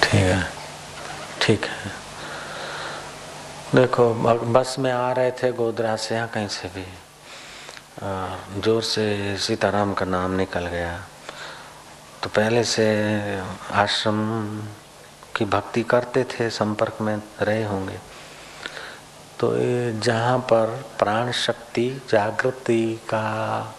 ठीक 0.04 0.22
है। 0.22 0.42
ठीक 1.42 1.66
है। 1.66 1.99
देखो 3.76 4.14
बस 4.54 4.76
में 4.80 4.92
आ 4.92 5.12
रहे 5.12 5.32
थे 5.32 5.52
गोदरा 5.52 5.96
से 5.96 6.16
या 6.16 6.26
कहीं 6.26 6.48
से 6.48 6.68
भी। 6.76 6.86
ज़ोर 8.62 8.82
से 8.82 9.38
सीताराम 9.38 9.94
का 9.94 10.06
नाम 10.06 10.32
निकल 10.32 10.66
गया। 10.68 10.98
तो 12.24 12.30
पहले 12.30 12.64
से 12.64 12.86
आश्रम 13.74 14.18
की 15.36 15.46
भक्ति 15.46 15.84
करते 15.84 16.24
थे, 16.24 16.50
संपर्क 16.50 16.98
में 17.02 17.16
रहे 17.42 17.64
होंगे। 17.64 17.98
तो 19.40 19.54
जहाँ 20.02 20.38
पर 20.50 20.66
प्राण 21.00 21.32
शक्ति, 21.32 21.90
जागृति 22.10 23.00
का, 23.10 23.76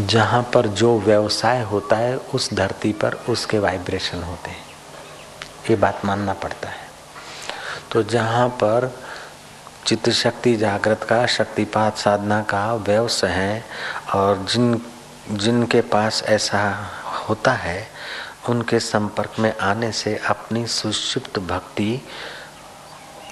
जहाँ 0.00 0.42
पर 0.54 0.66
जो 0.66 0.98
व्यवसाय 1.00 1.62
होता 1.62 1.96
है, 1.96 2.16
उस 2.16 2.52
धरती 2.54 2.92
पर 2.92 3.14
उसके 3.28 3.58
वाइब्रेशन 3.58 4.22
होते 4.22 4.50
हैं। 4.50 4.64
ये 5.70 5.76
बात 5.76 6.04
मानना 6.04 6.32
पड़ता 6.34 6.68
है। 6.68 6.81
तो 7.92 8.02
जहाँ 8.02 8.48
पर 8.48 8.98
चित्त 9.86 10.10
शक्ति 10.10 10.56
जागृत 10.56 11.04
का 11.04 11.26
शक्तिपात 11.26 11.96
साधना 11.96 12.42
का 12.42 12.74
व्यवसाय 12.74 13.30
है 13.30 13.64
और 14.14 14.46
जिन, 14.52 14.82
जिनके 15.30 15.80
पास 15.80 16.22
ऐसा 16.22 16.90
होता 17.28 17.52
है, 17.52 17.88
उनके 18.48 18.80
संपर्क 18.80 19.32
में 19.38 19.58
आने 19.58 19.92
से 19.92 20.16
अपनी 20.16 20.66
सुषुप्त 20.66 21.38
भक्ति 21.38 22.02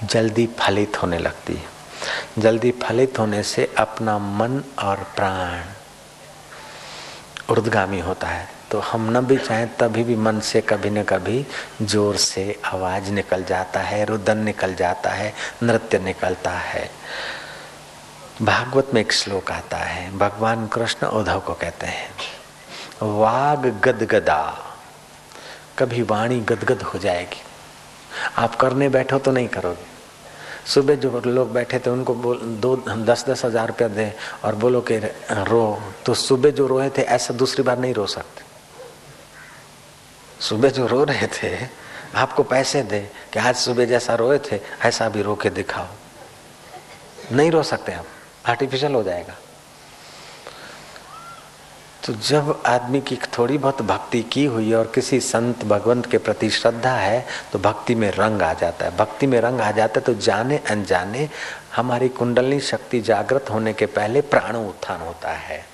जल्दी 0.05 0.49
फलित 0.59 1.03
होने 1.03 1.19
लगती 1.19 1.55
है। 1.55 1.65
जल्दी 2.39 2.71
फलित 2.71 3.19
होने 3.19 3.43
से 3.43 3.75
अपना 3.79 4.19
मन 4.19 4.65
और 4.79 4.97
प्राण 4.97 5.63
उर्दगामी 7.49 8.01
होता 8.01 8.27
है। 8.27 8.60
तो 8.71 8.79
हम 8.81 9.09
न 9.11 9.21
भी 9.27 9.37
चाहें, 9.39 9.69
तभी 9.77 10.03
भी 10.05 10.17
मन 10.17 10.39
से 10.41 10.61
कभी 10.61 10.91
न 10.91 11.03
कभी 11.03 11.45
ज़ोर 11.83 12.17
से 12.17 12.61
आवाज़ 12.65 13.11
निकल 13.13 13.45
जाता 13.45 13.81
है, 13.81 14.05
रुदन 14.05 14.39
निकल 14.39 14.75
जाता 14.75 15.11
है, 15.11 15.33
नृत्य 15.63 15.99
निकलता 15.99 16.51
है। 16.51 16.91
भागवत 18.43 18.91
में 18.95 19.01
एक 19.01 19.13
श्लोक 19.13 19.51
आता 19.51 19.77
है, 19.77 20.11
भगवान 20.19 20.67
कृष्ण 20.67 21.07
उद्धव 21.09 21.41
को 21.41 21.55
कहते 21.55 21.87
हैं, 21.87 22.11
वाग 23.03 23.67
गदगदा। 23.85 24.43
कभी 25.79 26.03
वाणी 26.03 26.41
गदगद 26.41 26.83
हो 26.83 26.99
जाएगी। 26.99 27.43
आप 28.39 28.55
करने 28.55 28.89
बैठो 28.89 29.19
तो 29.19 29.33
नहीं 29.33 29.49
करोगे। 29.49 29.89
सुबह 30.67 30.95
जो 30.95 31.21
लोग 31.27 31.53
बैठे 31.53 31.79
थे, 31.79 31.91
उनको 31.91 32.15
बोल, 32.15 32.39
दो, 32.61 32.77
दस 32.89 33.25
दस 33.29 33.45
हज़ार 33.45 33.69
रुपया 33.69 33.89
दे 33.89 34.13
और 34.45 34.55
बोलो 34.55 34.81
कि 34.81 34.99
रो 35.49 35.83
तो 36.07 36.15
सुबह 36.15 36.51
जो 36.51 36.67
रोए 36.67 36.89
थे, 36.91 37.03
ऐसा 37.03 37.35
दूसरी 37.35 37.63
बार 37.63 37.79
नहीं 37.79 37.95
रो 37.95 38.07
सकते। 38.07 38.49
सुबह 40.41 40.71
जो 40.71 40.87
रो 40.87 41.03
रहे 41.05 41.27
थे, 41.33 41.57
आपको 42.15 42.43
पैसे 42.43 42.83
दे 42.83 43.01
कि 43.33 43.39
आज 43.39 43.57
सुबह 43.57 43.85
जैसा 43.85 44.15
रोए 44.15 44.39
थे, 44.43 44.61
ऐसा 44.85 45.09
भी 45.09 45.23
रो 45.23 45.35
के 45.35 45.51
दिखाओ। 45.51 45.87
नहीं 47.33 47.51
रो 47.51 47.63
सकते 47.63 47.93
आप 47.93 48.07
आर्टिफिशियल 48.47 48.95
हो 48.95 49.03
जाएगा। 49.03 49.35
तो 52.07 52.13
जब 52.19 52.63
आदमी 52.67 53.01
की 53.01 53.17
थोड़ी 53.29 53.59
बहुत 53.59 53.83
भक्ति 53.83 54.23
की 54.23 54.45
हुई 54.45 54.69
है 54.71 54.77
और 54.77 54.91
किसी 54.95 55.19
संत 55.21 55.65
भगवंत 55.65 56.07
के 56.07 56.19
प्रति 56.19 56.49
श्रद्धा 56.51 56.93
है 56.93 57.25
तो 57.53 57.59
भक्ति 57.59 57.95
में 57.95 58.11
रंग 58.11 58.43
आ 58.43 58.53
जाता 58.53 58.85
है। 58.85 58.97
भक्ति 58.97 59.27
में 59.27 59.41
रंग 59.41 59.61
आ 59.61 59.71
जाता 59.71 60.01
है 60.01 60.07
तो 60.07 60.15
जाने 60.15 60.59
अनजाने 60.71 61.29
हमारी 61.77 62.09
कुंडली 62.09 62.61
शक्ति 62.61 63.01
जागृत 63.01 63.51
होने 63.51 63.73
के 63.73 63.87
पहले 63.89 64.21
प्राण 64.23 64.57
उत्थान 64.57 65.01
होता 65.01 65.33
है। 65.33 65.65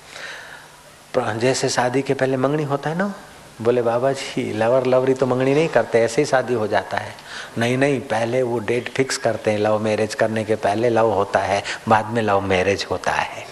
जैसे 1.17 1.69
शादी 1.69 2.01
के 2.01 2.13
पहले 2.13 2.37
मंगनी 2.37 2.63
होता 2.63 2.89
है 2.89 2.97
ना? 2.97 3.13
बोले 3.61 3.81
बाबा 3.81 4.11
जी 4.11 4.51
लवर 4.53 4.85
लवरी 4.85 5.13
तो 5.13 5.25
मंगनी 5.25 5.53
नहीं 5.53 5.67
करते, 5.67 5.99
ऐसे 5.99 6.21
ही 6.21 6.25
शादी 6.25 6.53
हो 6.53 6.67
जाता 6.67 6.97
है। 6.97 7.13
नहीं 7.57 7.77
नहीं, 7.77 7.99
पहले 8.01 8.41
वो 8.41 8.59
डेट 8.59 8.89
फिक्स 8.89 9.17
करते 9.17 9.51
हैं 9.51 9.59
लव 9.59 9.79
मैरिज 9.79 10.13
करने 10.13 10.43
के 10.43 10.55
पहले 10.55 10.89
लव 10.89 11.11
होता 11.13 11.39
है, 11.39 11.63
बाद 11.87 12.05
में 12.05 12.21
लव 12.21 12.41
मैरिज 12.41 12.85
होता 12.91 13.11
है। 13.11 13.45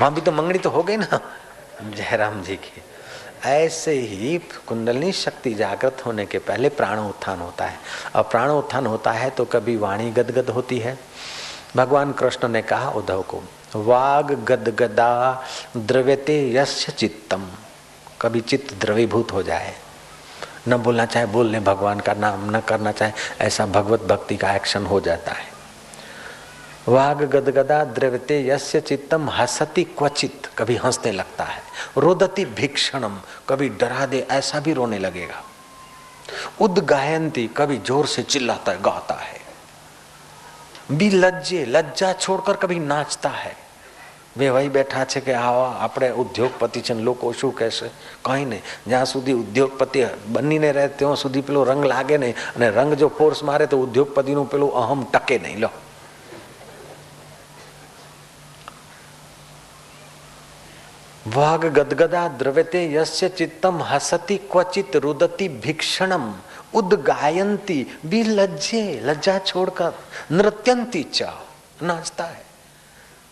वहाँ 0.00 0.12
भी 0.14 0.20
तो 0.20 0.32
मंगनी 0.32 0.58
तो 0.58 0.70
हो 0.70 0.82
गई 0.82 0.96
ना। 0.96 1.20
जयराम 1.84 2.42
जी 2.42 2.56
की। 2.56 2.82
ऐसे 3.44 3.92
ही 3.92 4.38
कुंडलनी 4.66 5.12
शक्ति 5.12 5.54
जागृत 5.54 6.02
होने 6.06 6.26
के 6.26 6.38
पहले 6.38 6.68
प्राण 6.68 6.98
उत्थान 6.98 7.40
होता 7.40 7.64
है। 7.64 7.78
और 8.16 8.22
प्राण 8.22 8.50
उत्थान 8.50 8.86
होता 8.86 9.10
है 9.12 9.30
तो 9.30 9.44
कभी 9.44 9.76
वाणी 9.76 10.10
गदगद 10.10 10.50
होती 10.50 10.78
है। 10.78 10.98
भगवान 11.76 12.12
कृष्ण 12.12 12.48
ने 12.48 12.62
कहा, 12.62 12.90
उद्धव 12.90 13.22
को, 13.22 13.42
वाग 13.76 14.32
गदगदा 14.44 15.44
द्रव्यते 15.76 16.54
यश 16.54 16.86
चित्तम। 16.90 17.46
कभी 18.20 18.40
चित्त 18.40 18.74
द्रवीभूत 18.74 19.32
हो 19.32 19.42
जाए। 19.42 19.74
न 20.68 20.76
बोलना 20.76 21.06
चाहे 21.06 21.26
बोल 21.26 21.46
ले 21.46 21.60
भगवान 21.60 22.00
का 22.00 22.12
नाम, 22.12 22.56
न 22.56 22.60
करना 22.60 22.92
चाहे, 22.92 23.12
ऐसा 23.40 23.66
भगवत 23.66 24.00
भक्ति 24.00 24.36
का 24.36 24.54
एक्शन 24.54 24.86
हो 24.86 25.00
जाता 25.00 25.32
है। 25.32 25.54
वाग 26.88 27.22
गदगदा 27.22 27.84
द्रवते 27.84 28.48
यस्य 28.48 28.80
चित्तम 28.80 29.30
हसती 29.30 29.84
क्वचित, 29.84 30.48
कभी 30.58 30.76
हंसने 30.76 31.12
लगता 31.12 31.44
है। 31.44 31.62
रोदती 31.98 32.44
भिक्षणम, 32.44 33.18
कभी 33.48 33.68
डरा 33.68 34.06
दे, 34.06 34.26
ऐसा 34.30 34.60
भी 34.60 34.72
रोने 34.72 34.98
लगेगा। 34.98 35.42
उदगायंती, 36.60 37.46
कभी 37.46 37.78
ज़ोर 37.78 38.06
से 38.06 38.22
चिल्लाता, 38.22 38.74
गाता 38.74 39.14
है। 39.14 39.40
भी 40.92 41.10
लज्जे, 41.10 41.64
लज्जा 41.64 42.12
छोड़कर 42.12 42.56
कभी 42.56 42.78
नाचता 42.78 43.28
है। 43.28 43.65
વેવાઈ 44.38 44.68
બેઠા 44.68 45.04
છે 45.04 45.20
કે 45.20 45.34
આવા, 45.34 45.76
આપણે 45.80 46.10
ઉદ્યોગપતિ 46.10 46.80
છે 46.80 46.94
લોકો 46.94 47.32
શું 47.32 47.56
કહેશે? 47.56 47.90
કંઈ 48.24 48.44
નહીં. 48.44 48.62
જ્યાં 48.86 49.04
સુધી 49.04 49.32
ઉદ્યોગપતિ 49.32 50.04
બનીને 50.26 50.72
રહે, 50.72 50.88
ત્યાં 50.88 51.16
સુધી 51.16 51.40
પેલો 51.40 51.64
રંગ 51.64 51.84
લાગે 51.84 52.18
નહીં. 52.18 52.34
અને 52.38 52.70
રંગ 52.70 52.94
જો 52.94 53.08
ફોર્સ 53.08 53.42
મારે, 53.42 53.66
તો 53.66 53.78
ઉદ્યોગપતિનું 53.78 54.50
પેલું 54.50 54.74
અહમ 54.74 55.04
ટકે 55.04 55.38
નહીં. 55.38 55.58
લો. 55.58 55.68
વાઘ 61.34 61.66
ગદગદા 61.66 62.28
દ્રવ્યતે 62.28 62.92
યસ્ય 62.92 63.28
ચિત્તમ 63.28 63.82
હસતી 63.82 64.38
ક્વચિત 64.38 64.96
રુદતી 64.96 65.48
ભિક્ષણમ 65.48 66.32
ઉદગાયંતી 66.74 67.86
બી 68.04 68.22
લજ્જે 68.22 69.00
લજ્જા 69.00 69.38
છોડકર 69.38 69.92
નૃત્યંતી 70.30 71.02
ચાવ 71.02 71.86
નાચતા 71.86 72.24
હે. 72.24 72.45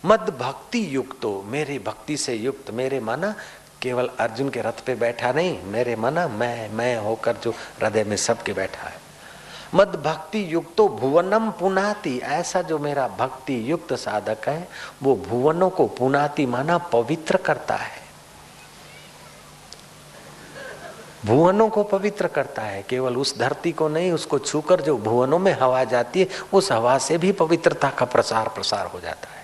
मद 0.05 0.37
भक्ति 0.41 0.95
युक्तो 0.95 1.43
मेरे 1.47 1.79
भक्ति 1.79 2.17
से 2.17 2.33
युक्त, 2.35 2.71
मेरे 2.71 2.99
माना 2.99 3.35
केवल 3.81 4.09
अर्जुन 4.19 4.49
के 4.49 4.61
रथ 4.61 4.85
पे 4.85 4.95
बैठा 4.95 5.31
नहीं, 5.31 5.63
मेरे 5.63 5.95
मना 5.95 6.27
मैं 6.27 6.69
मैं 6.69 6.97
होकर 6.97 7.37
जो 7.37 7.51
हृदय 7.51 8.03
में 8.03 8.17
सबके 8.17 8.53
बैठा 8.53 8.87
है। 8.87 9.01
मद 9.73 9.87
भक्ति 9.87 10.53
युक्तो 10.53 10.87
भुवनम 10.87 11.51
पुनाति, 11.51 12.17
ऐसा 12.19 12.61
जो 12.61 12.79
मेरा 12.79 13.07
भक्ति 13.07 13.71
युक्त 13.71 13.93
साधक 13.93 14.47
है, 14.47 14.67
वो 15.03 15.15
भुवनों 15.15 15.69
को 15.69 15.87
पुनाति 15.87 16.45
माना 16.45 16.77
पवित्र 16.77 17.37
करता 17.37 17.75
है। 17.75 18.03
भुवनों 21.25 21.69
को 21.69 21.83
पवित्र 21.83 22.27
करता 22.27 22.61
है, 22.61 22.83
केवल 22.89 23.17
उस 23.17 23.37
धरती 23.39 23.71
को 23.71 23.87
नहीं, 23.87 24.11
उसको 24.11 24.39
छूकर 24.39 24.81
जो 24.81 24.97
भुवनों 24.97 25.39
में 25.39 25.53
हवा 25.59 25.83
जाती 25.83 26.19
है, 26.19 26.27
उस 26.53 26.71
हवा 26.71 26.97
से 26.97 27.17
भी 27.17 27.31
पवित्रता 27.31 27.89
का 27.89 28.05
प्रसार 28.05 28.47
प्रसार 28.47 28.87
हो 28.87 28.99
जाता 28.99 29.29
है। 29.29 29.34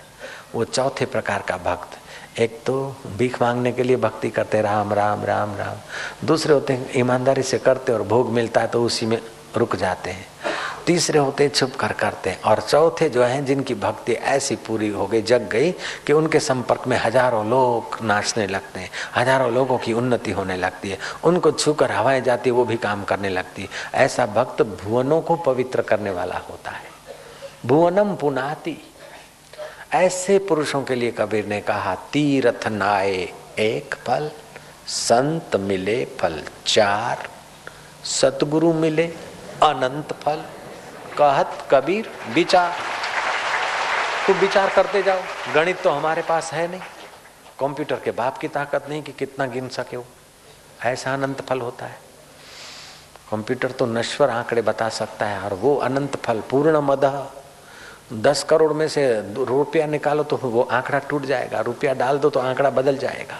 वो 0.54 0.64
चौथे 0.64 1.06
प्रकार 1.06 1.42
का 1.48 1.56
भक्त। 1.56 1.98
एक 2.40 2.60
तो 2.66 2.74
भीख 3.16 3.40
मांगने 3.42 3.72
के 3.72 3.82
लिए 3.82 3.96
भक्ति 3.96 4.30
करते, 4.30 4.60
राम 4.62 4.92
राम 4.92 5.24
राम 5.24 5.54
राम। 5.56 6.26
दूसरे 6.26 6.54
होते 6.54 6.72
हैं, 6.72 6.90
ईमानदारी 6.96 7.42
से 7.42 7.58
करते 7.58 7.92
और 7.92 8.02
भोग 8.02 8.30
मिलता 8.30 8.60
है 8.60 8.66
तो 8.66 8.82
उसी 8.84 9.06
में 9.06 9.20
रुक 9.56 9.76
जाते 9.76 10.10
हैं। 10.10 10.26
तीसरे 10.86 11.18
होते 11.18 11.44
हैं 11.44 11.50
छुप 11.50 11.74
कर 11.74 11.92
करते 11.92 12.30
हैं। 12.30 12.40
और 12.42 12.60
चौथे 12.60 13.08
जो 13.08 13.22
हैं, 13.24 13.44
जिनकी 13.44 13.74
भक्ति 13.74 14.12
ऐसी 14.12 14.56
पूरी 14.56 14.88
हो 14.88 15.06
गई, 15.06 15.22
जग 15.22 15.48
गई, 15.48 15.70
कि 16.06 16.12
उनके 16.12 16.40
संपर्क 16.40 16.86
में 16.86 16.96
हज़ारों 16.96 17.44
लोग 17.46 17.98
नाचने 18.02 18.46
लगते 18.46 18.80
हैं, 18.80 18.90
हज़ारों 19.16 19.52
लोगों 19.52 19.78
की 19.78 19.92
उन्नति 19.92 20.30
होने 20.30 20.56
लगती 20.56 20.90
है। 20.90 20.98
उनको 21.24 21.52
छूकर 21.52 21.92
हवाएँ 21.92 22.20
जाती 22.20 22.50
है, 22.50 22.56
वो 22.56 22.64
भी 22.64 22.76
काम 22.76 23.04
करने 23.04 23.28
लगती 23.28 23.62
है। 23.62 23.68
ऐसा 23.94 24.26
भक्त 24.26 24.62
भुवनों 24.62 25.20
को 25.20 25.36
पवित्र 25.36 25.82
करने 25.82 26.10
वाला 26.10 26.38
होता 26.50 26.70
है। 26.70 26.90
भुवनम 27.66 28.14
पुनाति। 28.16 28.76
ऐसे 29.92 30.38
पुरुषों 30.38 30.82
के 30.82 30.94
लिए 30.94 31.10
कबीर 31.10 31.46
ने 31.46 31.60
कहा, 31.60 31.94
तीर्थ 31.94 32.66
नाए 32.68 33.32
एक 33.58 33.94
फल, 33.94 34.30
संत 34.86 35.56
मिले 35.56 36.04
फल 36.20 36.42
चार, 36.66 37.28
सतगुरु 38.04 38.72
मिले 38.72 39.04
अनंत 39.62 40.12
फल, 40.12 40.44
कहत 41.18 41.68
कबीर 41.70 42.10
विचार। 42.34 42.72
तू 44.26 44.32
विचार 44.32 44.70
करते 44.70 45.02
जाओ, 45.02 45.20
गणित 45.54 45.82
तो 45.82 45.90
हमारे 45.90 46.22
पास 46.22 46.52
है 46.52 46.66
नहीं। 46.68 46.80
कंप्यूटर 47.60 47.96
के 47.96 48.10
बाप 48.10 48.38
की 48.38 48.48
ताकत 48.48 48.88
नहीं 48.88 49.02
कि 49.02 49.12
कितना 49.12 49.46
गिन 49.46 49.68
सके 49.68 49.96
वो। 49.96 50.04
ऐसा 50.84 51.14
अनंत 51.14 51.40
फल 51.40 51.60
होता 51.60 51.86
है। 51.86 51.98
कंप्यूटर 53.30 53.70
तो 53.70 53.86
नश्वर 53.86 54.30
आंकड़े 54.30 54.62
बता 54.62 54.88
सकता 54.88 55.26
है, 55.26 55.40
और 55.40 55.54
वो 55.54 55.76
अनंत 55.76 56.16
फल 56.16 56.40
पूर्ण 56.40 56.80
मद 56.80 57.04
दस 58.12 58.42
करोड़ 58.42 58.72
में 58.72 58.88
से 58.88 59.04
रुपया 59.38 59.86
निकालो 59.86 60.22
तो 60.22 60.36
वो 60.36 60.62
आंकड़ा 60.62 60.98
टूट 60.98 61.24
जाएगा। 61.24 61.60
रुपया 61.60 61.94
डाल 61.94 62.18
दो 62.18 62.30
तो 62.30 62.40
आंकड़ा 62.40 62.70
बदल 62.70 62.96
जाएगा। 62.96 63.36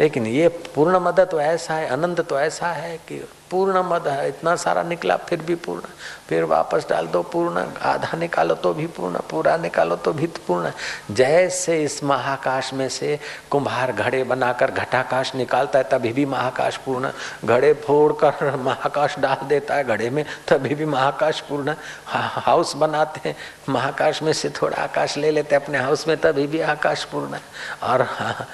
लेकिन 0.00 0.26
ये 0.26 0.48
पूर्ण 0.48 0.98
मदद 0.98 1.28
तो 1.30 1.40
ऐसा 1.40 1.74
है, 1.74 1.86
अनंत 1.86 2.20
तो 2.20 2.38
ऐसा 2.40 2.68
है 2.68 2.96
कि 2.98 3.22
पूर्ण 3.50 3.82
मद 3.82 4.08
है, 4.08 4.28
इतना 4.28 4.56
सारा 4.56 4.82
निकला, 4.82 5.16
फिर 5.16 5.42
भी 5.42 5.54
पूर्ण। 5.54 5.80
फिर 6.28 6.44
वापस 6.44 6.86
डाल 6.88 7.06
दो, 7.06 7.22
पूर्ण। 7.22 7.64
आधा 7.82 8.16
निकालो 8.18 8.54
तो 8.54 8.74
भी 8.74 8.86
पूर्ण, 8.86 9.18
पूरा 9.30 9.56
निकालो 9.56 9.96
तो 9.96 10.12
भी 10.12 10.26
पूर्ण। 10.26 10.70
जैसे 11.10 11.82
इस 11.82 12.04
महाकाश 12.04 12.72
में 12.74 12.88
से 12.88 13.18
कुम्हार 13.50 13.92
घड़े 13.92 14.22
बनाकर 14.24 14.70
घटाकाश 14.70 15.34
निकालता 15.34 15.78
है, 15.78 15.84
तभी 15.84 16.12
भी 16.12 16.26
महाकाश 16.26 16.76
पूर्ण। 16.76 17.10
घड़े 17.44 17.72
फोड़ 17.72 18.12
कर 18.12 18.56
महाकाश 18.64 19.18
डाल 19.18 19.46
देता 19.48 19.74
है, 19.74 19.84
घड़े 19.84 20.10
में 20.10 20.24
तभी 20.48 20.74
भी 20.74 20.84
महाकाश 20.84 21.40
पूर्ण। 21.40 21.74
हाउस 22.06 22.76
बनाते 22.76 23.28
हैं, 23.28 23.36
महाकाश 23.68 24.22
में 24.22 24.32
से 24.32 24.50
थोड़ा 24.50 24.82
आकाश 24.82 25.16
ले 25.16 25.30
लेते 25.30 25.56
अपने 25.56 25.78
हाउस 25.78 26.08
में 26.08 26.16
तभी 26.16 26.46
भी 26.46 26.60
आकाश 26.60 27.04
पूर्ण 27.04 27.38
और 27.82 28.06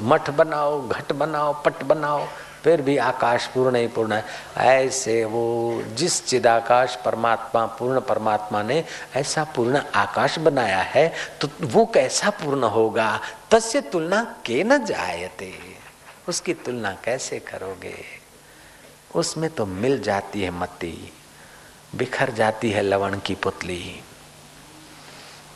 मठ 0.00 0.30
बनाओ, 0.30 0.88
घट 0.88 1.12
बनाओ, 1.12 1.52
पट 1.52 1.82
बनाओ 1.82 2.26
फिर 2.64 2.82
भी 2.82 2.96
आकाश 2.96 3.46
पूर्ण 3.46 3.76
ही 3.76 3.86
पूर्ण 3.86 4.12
है। 4.12 4.24
ऐसे 4.58 5.24
वो 5.24 5.82
जिस 5.94 6.24
चिदाकाश 6.26 6.96
परमात्मा, 6.96 7.66
पूर्ण 7.66 8.00
परमात्मा 8.00 8.62
ने 8.62 8.84
ऐसा 9.16 9.44
पूर्ण 9.44 9.80
आकाश 9.94 10.38
बनाया 10.38 10.78
है 10.78 11.12
तो 11.40 11.48
वो 11.62 11.84
कैसा 11.86 12.30
पूर्ण 12.30 12.64
होगा? 12.64 13.20
तस्य 13.50 13.80
तुलना 13.82 14.22
के 14.46 14.62
न 14.64 14.84
जायते। 14.84 15.54
उसकी 16.28 16.54
तुलना 16.54 16.96
कैसे 17.04 17.38
करोगे? 17.38 18.04
उसमें 19.14 19.50
तो 19.50 19.66
मिल 19.66 20.00
जाती 20.02 20.42
है 20.42 20.50
मती 20.50 21.12
बिखर 21.94 22.30
जाती 22.30 22.70
है 22.70 22.82
लवण 22.82 23.18
की 23.18 23.34
पुतली। 23.34 24.02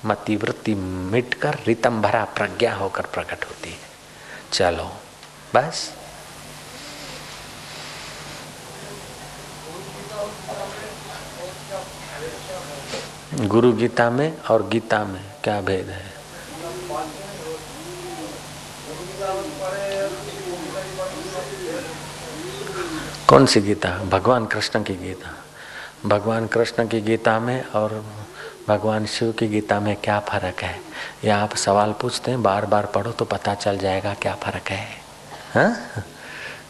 मति 0.04 0.36
वृत्ति 0.36 0.74
मिटकर 0.74 1.58
रितम 1.66 2.02
भरा 2.02 2.24
प्रज्ञा 2.24 2.74
होकर 2.74 3.06
प्रकट 3.06 3.44
होती 3.44 3.70
है। 3.70 3.88
चलो, 4.52 4.90
बस। 5.54 5.92
गुरु 13.40 13.72
गीता 13.72 14.10
में 14.10 14.38
और 14.50 14.68
गीता 14.68 15.04
में 15.04 15.24
क्या 15.44 15.60
भेद 15.60 15.88
है? 15.88 16.14
कौन 23.28 23.46
सी 23.46 23.60
गीता? 23.60 23.90
भगवान 23.90 24.46
कृष्ण 24.46 24.82
की 24.82 24.94
गीता। 24.94 25.44
भगवान 26.08 26.46
कृष्ण 26.46 26.88
की 26.88 27.00
गीता 27.00 27.38
में 27.38 27.64
और 27.64 28.04
भगवान 28.68 29.06
शिव 29.06 29.32
की 29.32 29.48
गीता 29.48 29.80
में 29.80 29.96
क्या 29.96 30.20
फ़र्क 30.20 30.60
है? 30.60 30.80
या 31.24 31.36
आप 31.36 31.56
सवाल 31.56 31.92
पूछते 31.92 32.30
हैं 32.30 32.42
बार 32.42 32.66
बार 32.66 32.86
पढ़ो 32.86 33.12
तो 33.12 33.24
पता 33.24 33.54
चल 33.54 33.78
जाएगा 33.78 34.14
क्या 34.14 34.34
फ़र्क 34.34 34.68
है। 34.68 34.88
हा? 35.54 35.76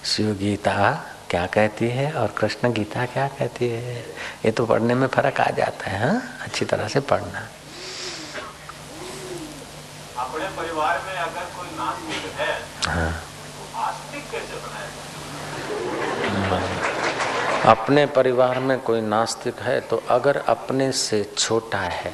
शिव 0.05 0.35
गीता 0.35 1.05
क्या 1.31 1.45
कहती 1.47 1.89
है 1.89 2.13
और 2.13 2.29
कृष्ण 2.39 2.73
गीता 2.73 3.05
क्या 3.07 3.27
कहती 3.29 3.69
है? 3.69 3.95
ये 4.45 4.51
तो 4.51 4.67
पढ़ने 4.67 4.95
में 4.95 5.07
फ़र्क 5.09 5.41
आ 5.41 5.51
जाता 5.51 5.91
है 5.91 5.99
हा? 6.01 6.21
अच्छी 6.45 6.65
तरह 6.65 6.89
से 6.89 7.01
पढ़ना। 7.01 7.41
अपने 10.19 10.47
परिवार 10.57 10.99
में 11.07 11.15
अगर 11.15 11.45
कोई 11.57 11.69
नास्तिक 11.79 12.25
है 12.41 12.53
हाँ। 12.87 13.13
तो 13.13 13.79
आस्तिक 13.79 14.23
कैसे 14.31 14.57
बनाया 14.57 14.89
अपने 17.71 18.05
परिवार 18.07 18.59
में 18.61 18.79
कोई 18.81 19.01
नास्तिक 19.01 19.61
है 19.61 19.81
तो 19.81 20.03
अगर 20.11 20.37
अपने 20.49 20.91
से 20.93 21.23
छोटा 21.39 21.79
है 21.79 22.13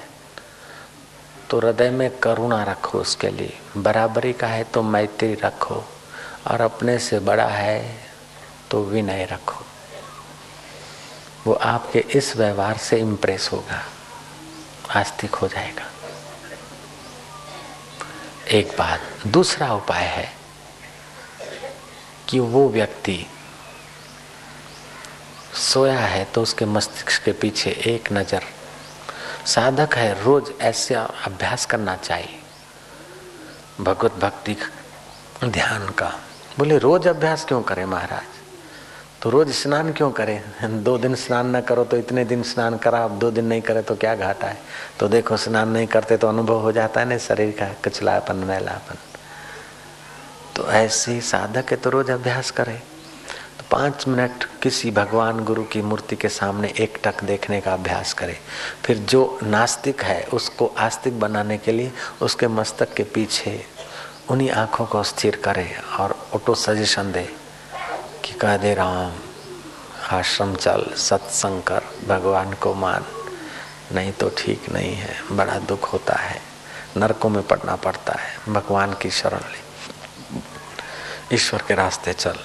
तो 1.51 1.59
हृदय 1.59 1.90
में 1.90 2.11
करुणा 2.18 2.62
रखो 2.64 2.99
उसके 2.99 3.29
लिए। 3.29 3.53
बराबरी 3.77 4.33
का 4.33 4.46
है 4.46 4.64
तो 4.64 4.83
मैत्री 4.83 5.35
रखो। 5.35 5.85
और 6.46 6.61
अपने 6.61 6.99
से 6.99 7.18
बड़ा 7.20 7.46
है 7.46 7.81
तो 8.70 8.83
विनय 8.85 9.24
रखो। 9.24 9.64
वो 11.46 11.52
आपके 11.54 11.98
इस 11.98 12.37
व्यवहार 12.37 12.76
से 12.76 12.98
इम्प्रेस 12.98 13.48
होगा। 13.52 13.83
आस्तिक 14.90 15.35
हो 15.35 15.48
जाएगा। 15.48 15.87
एक 18.48 18.74
बात, 18.78 19.00
दूसरा 19.26 19.72
उपाय 19.74 20.04
है 20.04 20.28
कि 22.28 22.38
वो 22.38 22.68
व्यक्ति 22.68 23.26
सोया 25.54 25.98
है 25.98 26.24
तो 26.24 26.42
उसके 26.42 26.64
मस्तिष्क 26.64 27.22
के 27.24 27.33
पीछे 27.33 27.70
एक 27.87 28.12
नज़र। 28.12 28.42
साधक 29.46 29.94
है, 29.94 30.22
रोज 30.24 30.52
ऐसे 30.61 30.94
अभ्यास 30.94 31.66
करना 31.66 31.96
चाहिए। 31.96 32.38
भगवत 33.80 34.14
भक्ति, 34.14 34.56
ध्यान 35.44 35.88
का। 35.88 36.12
बोले, 36.59 36.78
रोज 36.78 37.09
अभ्यास 37.09 37.44
क्यों 37.44 37.62
करें 37.62 37.85
महाराज? 37.85 38.39
तो 39.22 39.30
रोज 39.30 39.50
स्नान 39.52 39.92
क्यों 39.92 40.11
करें? 40.11 40.83
दो 40.83 40.96
दिन 40.98 41.14
स्नान 41.14 41.56
न 41.56 41.61
करो 41.61 41.85
तो 41.85 41.96
इतने 41.96 42.24
दिन 42.24 42.42
स्नान 42.42 42.76
करा, 42.78 43.02
अब 43.04 43.18
दो 43.18 43.30
दिन 43.30 43.44
नहीं 43.44 43.62
करे 43.62 43.83
तो 43.83 43.94
क्या 43.94 44.14
घाटा 44.14 44.46
है? 44.46 44.56
तो 44.98 45.09
देखो, 45.09 45.37
स्नान 45.37 45.68
नहीं 45.68 45.87
करते 45.87 46.16
तो 46.16 46.28
अनुभव 46.28 46.61
हो 46.61 46.72
जाता 46.72 47.00
है 47.00 47.09
ना 47.09 47.18
शरीर 47.18 47.50
का, 47.50 47.68
कचलापन, 47.85 48.37
मैलापन। 48.37 48.96
तो 50.56 50.66
ऐसे 50.66 51.20
साधक 51.20 51.70
है 51.70 51.76
तो 51.76 51.90
रोज 51.90 52.11
अभ्यास 52.11 52.50
करे। 52.50 52.72
तो 53.59 53.64
पाँच 53.70 54.06
मिनट 54.09 54.44
किसी 54.62 54.90
भगवान 54.90 55.44
गुरु 55.44 55.64
की 55.64 55.83
मूर्ति 55.83 56.16
के 56.16 56.28
सामने 56.28 56.72
एक 56.80 56.98
टक 57.04 57.22
देखने 57.24 57.61
का 57.61 57.72
अभ्यास 57.72 58.12
करे। 58.12 58.37
फिर 58.85 58.98
जो 58.98 59.38
नास्तिक 59.42 60.02
है, 60.02 60.22
उसको 60.24 60.72
आस्तिक 60.78 61.20
बनाने 61.20 61.59
के 61.59 61.72
लिए 61.72 61.92
उसके 62.22 62.48
मस्तक 62.48 62.94
के 62.94 63.02
पीछे 63.04 63.61
उन्हीं 64.30 64.50
आँखों 64.50 64.87
को 64.87 65.02
स्थिर 65.02 65.37
करे 65.37 65.68
और 65.98 66.16
ऑटो 66.35 66.54
सजेशन 66.54 67.12
दे। 67.12 67.28
कि 68.24 68.33
कह 68.33 68.56
दे 68.56 68.74
राम, 68.74 69.12
आश्रम 70.12 70.54
चल 70.54 70.85
सत्संग 70.98 71.62
कर 71.62 71.83
भगवान 72.09 72.52
को 72.54 72.74
मान। 72.74 73.04
नहीं 73.92 74.12
तो 74.12 74.28
ठीक 74.38 74.68
नहीं 74.72 74.94
है, 74.94 75.14
बड़ा 75.33 75.59
दुख 75.68 75.92
होता 75.92 76.14
है, 76.14 76.40
नरकों 76.96 77.28
में 77.28 77.42
पड़ना 77.42 77.76
पड़ता 77.76 78.12
है, 78.12 78.52
भगवान 78.52 78.92
की 78.92 79.11
शरण 79.11 79.40
ले। 79.52 79.61
ईश्वर 81.35 81.62
के 81.68 81.74
रास्ते 81.74 82.12
चल, 82.12 82.38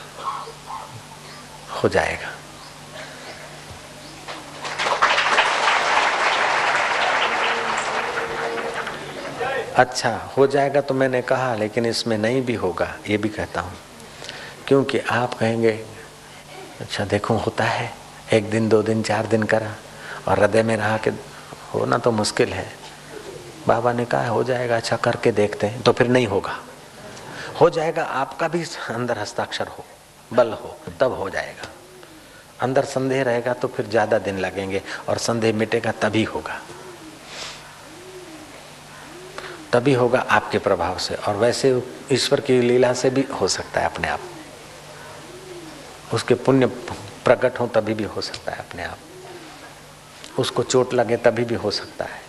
हो 1.73 1.89
जाएगा। 1.89 2.29
अच्छा 9.75 10.11
हो 10.37 10.45
जाएगा 10.47 10.81
तो 10.81 10.93
मैंने 10.93 11.21
कहा, 11.21 11.55
लेकिन 11.55 11.85
इसमें 11.85 12.17
नहीं 12.17 12.41
भी 12.41 12.53
होगा, 12.55 12.93
ये 13.09 13.17
भी 13.17 13.29
कहता 13.29 13.61
हूँ। 13.61 13.73
क्योंकि 14.67 14.99
आप 14.99 15.33
कहेंगे 15.33 15.71
अच्छा 16.81 17.05
देखो, 17.05 17.33
होता 17.35 17.63
है। 17.63 17.91
एक 18.33 18.49
दिन, 18.49 18.69
दो 18.69 18.81
दिन, 18.83 19.01
चार 19.03 19.27
दिन 19.27 19.43
करा 19.43 19.71
और 20.27 20.39
हृदय 20.39 20.63
में 20.63 20.75
रहा 20.77 20.97
कि 20.97 21.09
होना 21.73 21.97
तो 21.97 22.11
मुश्किल 22.11 22.53
है। 22.53 22.65
बाबा 23.67 23.93
ने 23.93 24.05
कहा, 24.05 24.27
हो 24.27 24.43
जाएगा 24.43 24.77
अच्छा 24.77 24.95
करके 24.97 25.31
देखते 25.31 25.67
हैं। 25.67 25.81
तो 25.81 25.91
फिर 25.91 26.07
नहीं 26.07 26.27
होगा। 26.27 26.57
हो 27.61 27.69
जाएगा, 27.69 28.03
आपका 28.03 28.47
भी 28.47 28.63
अंदर 28.89 29.19
हस्ताक्षर 29.19 29.67
हो, 29.67 29.85
बल 30.33 30.51
हो, 30.53 30.77
तब 30.99 31.13
हो 31.13 31.29
जाएगा। 31.29 31.69
अंदर 32.61 32.85
संदेह 32.85 33.23
रहेगा 33.23 33.53
तो 33.53 33.67
फिर 33.67 33.87
ज़्यादा 33.87 34.17
दिन 34.19 34.37
लगेंगे 34.37 34.81
और 35.09 35.17
संदेह 35.17 35.53
मिटेगा, 35.53 35.91
तभी 35.91 36.23
होगा। 36.23 36.59
तभी 39.73 39.93
होगा 39.93 40.19
आपके 40.19 40.57
प्रभाव 40.59 40.97
से 40.97 41.15
और 41.17 41.35
वैसे 41.35 41.81
ईश्वर 42.11 42.39
की 42.41 42.61
लीला 42.61 42.93
से 42.93 43.09
भी 43.09 43.25
हो 43.41 43.47
सकता 43.47 43.79
है 43.79 43.85
अपने 43.85 44.07
आप। 44.07 44.19
उसके 46.15 46.33
पुण्य 46.33 46.65
प्रकट 47.25 47.59
हो 47.59 47.67
तभी 47.67 47.93
भी 47.93 48.03
हो 48.03 48.21
सकता 48.21 48.51
है 48.51 48.57
अपने 48.57 48.83
आप। 48.83 48.97
उसको 50.39 50.63
चोट 50.63 50.93
लगे 50.93 51.17
तभी 51.17 51.43
भी 51.43 51.55
हो 51.55 51.71
सकता 51.71 52.05
है। 52.05 52.21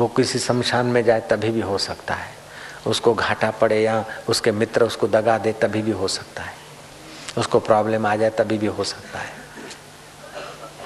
वो 0.00 0.08
किसी 0.08 0.38
शमशान 0.38 0.86
में 0.86 1.04
जाए 1.04 1.20
तभी 1.20 1.50
भी 1.50 1.60
हो 1.60 1.78
सकता 1.78 2.14
है। 2.14 2.34
उसको 2.86 3.14
घाटा 3.14 3.50
पड़े 3.50 3.82
या 3.82 4.04
उसके 4.28 4.52
मित्र 4.52 4.84
उसको 4.84 5.08
दगा 5.08 5.38
दे 5.38 5.52
तभी 5.52 5.82
भी 5.82 5.90
हो 5.90 6.08
सकता 6.08 6.42
है। 6.42 6.54
उसको 7.38 7.60
प्रॉब्लम 7.60 8.06
आ 8.06 8.16
जाए 8.16 8.30
तभी 8.30 8.58
भी 8.58 8.66
हो 8.66 8.84
सकता 8.84 9.18
है। 9.18 9.32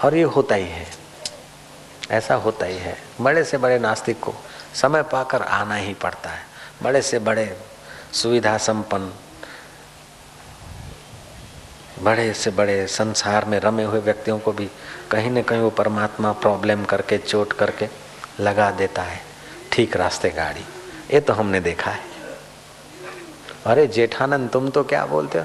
और 0.04 0.14
ये 0.14 0.22
होता 0.22 0.54
ही 0.54 0.68
है। 0.68 0.86
ऐसा 2.10 2.34
होता 2.34 2.66
ही 2.66 2.78
है। 2.78 3.02
बड़े 3.20 3.44
से 3.44 3.58
बड़े 3.58 3.78
नास्तिक 3.78 4.20
को 4.20 4.34
समय 4.74 5.02
पाकर 5.02 5.42
आना 5.42 5.74
ही 5.74 5.94
पड़ता 5.94 6.30
है। 6.30 6.46
बड़े 6.82 7.02
से 7.02 7.18
बड़े 7.18 7.60
सुविधा 8.12 8.58
संपन्न 8.58 9.12
बड़े 12.02 12.32
से 12.32 12.50
बड़े 12.50 12.86
संसार 12.86 13.44
में 13.44 13.60
रमे 13.60 13.84
हुए 13.84 14.00
व्यक्तियों 14.00 14.38
को 14.38 14.52
भी 14.52 14.70
कहीं 15.10 15.30
न 15.30 15.42
कहीं 15.42 15.60
वो 15.60 15.70
परमात्मा 15.70 16.32
प्रॉब्लम 16.32 16.84
करके, 16.84 17.18
चोट 17.18 17.52
करके 17.52 17.88
लगा 18.40 18.70
देता 18.70 19.02
है। 19.02 19.20
ठीक 19.72 19.96
रास्ते 19.96 20.30
गाड़ी। 20.30 20.64
ये 21.14 21.20
तो 21.20 21.32
हमने 21.32 21.60
देखा 21.60 21.90
है। 21.90 22.00
अरे 23.66 23.86
जेठानंद, 23.86 24.50
तुम 24.50 24.68
तो 24.68 24.84
क्या 24.84 25.06
बोलते 25.06 25.38
हो? 25.38 25.44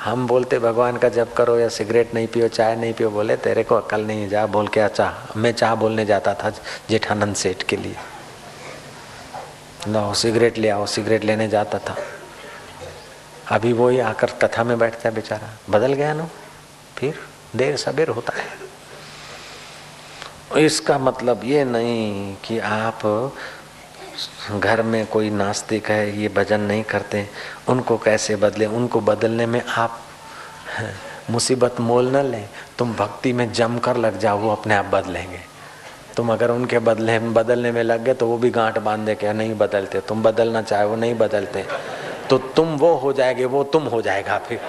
हम 0.00 0.26
बोलते, 0.26 0.58
भगवान 0.58 0.96
का 0.96 1.08
जब 1.08 1.32
करो 1.34 1.58
या 1.58 1.68
सिगरेट 1.68 2.14
नहीं 2.14 2.26
पियो, 2.26 2.48
चाय 2.48 2.76
नहीं 2.76 2.92
पियो। 2.92 3.10
बोले, 3.10 3.36
तेरे 3.36 3.62
को 3.62 3.74
अकल 3.74 4.00
नहीं 4.00 4.28
जा 4.28 4.46
बोल 4.46 4.68
के 4.68 4.80
अच्छा 4.80 5.28
मैं 5.36 5.52
चाह 5.52 5.74
बोलने 5.74 6.06
जाता 6.06 6.34
था 6.34 6.50
जेठानंद 6.90 7.36
सेठ 7.36 7.62
के 7.62 7.76
लिए। 7.76 7.96
लाओ, 9.88 10.14
सिगरेट 10.14 10.58
ले 10.58 10.68
आओ, 10.68 10.86
सिगरेट 10.86 11.24
लेने 11.24 11.48
जाता 11.48 11.78
था। 11.78 11.96
अभी 13.50 13.72
वो 13.72 13.88
ही 13.88 13.98
आकर 13.98 14.30
कथा 14.42 14.64
में 14.64 14.78
बैठता 14.78 15.08
है 15.08 15.14
बेचारा। 15.14 15.48
बदल 15.70 15.92
गया 15.92 16.12
ना? 16.14 16.28
फिर 16.96 17.18
देर 17.56 17.76
सबेर 17.76 18.08
होता 18.08 18.32
है। 18.36 18.68
इसका 20.64 20.98
मतलब 20.98 21.40
ये 21.44 21.64
नहीं 21.64 22.36
कि 22.44 22.58
आप 22.58 23.32
घर 24.58 24.82
में 24.82 25.06
कोई 25.06 25.30
नास्तिक 25.30 25.86
है, 25.86 26.20
ये 26.20 26.28
भजन 26.28 26.60
नहीं 26.60 26.82
करते, 26.84 27.28
उनको 27.68 27.98
कैसे 27.98 28.36
बदले? 28.36 28.66
उनको 28.66 29.00
बदलने 29.00 29.46
में 29.46 29.62
आप 29.64 30.00
मुसीबत 31.30 31.80
मोल 31.80 32.08
न 32.08 32.24
लें। 32.24 32.48
तुम 32.78 32.94
भक्ति 32.94 33.32
में 33.32 33.52
जम 33.52 33.78
कर 33.78 33.96
लग 33.96 34.18
जाओ, 34.18 34.38
वो 34.38 34.50
अपने 34.52 34.74
आप 34.74 34.84
बदलेंगे। 34.84 35.40
तुम 36.16 36.32
अगर 36.32 36.50
उनके 36.50 36.78
बदले, 36.78 37.18
बदलने 37.18 37.72
में 37.72 37.82
लग 37.82 38.04
गए 38.04 38.14
तो 38.14 38.26
वो 38.26 38.38
भी 38.38 38.50
गांठ 38.50 38.78
बाँध 38.78 39.06
दे 39.06 39.14
के, 39.14 39.32
नहीं 39.32 39.54
बदलते, 39.54 40.00
तुम 40.00 40.22
बदलना 40.22 40.62
चाहे 40.62 40.84
वो 40.84 40.96
नहीं 40.96 41.14
बदलते। 41.14 41.64
तो 42.30 42.38
तुम 42.38 42.76
वो 42.76 42.94
हो 42.94 43.12
जाएगे, 43.12 43.44
वो 43.44 43.64
तुम 43.64 43.84
हो 43.84 44.02
जाएगा 44.02 44.38
फिर। 44.38 44.60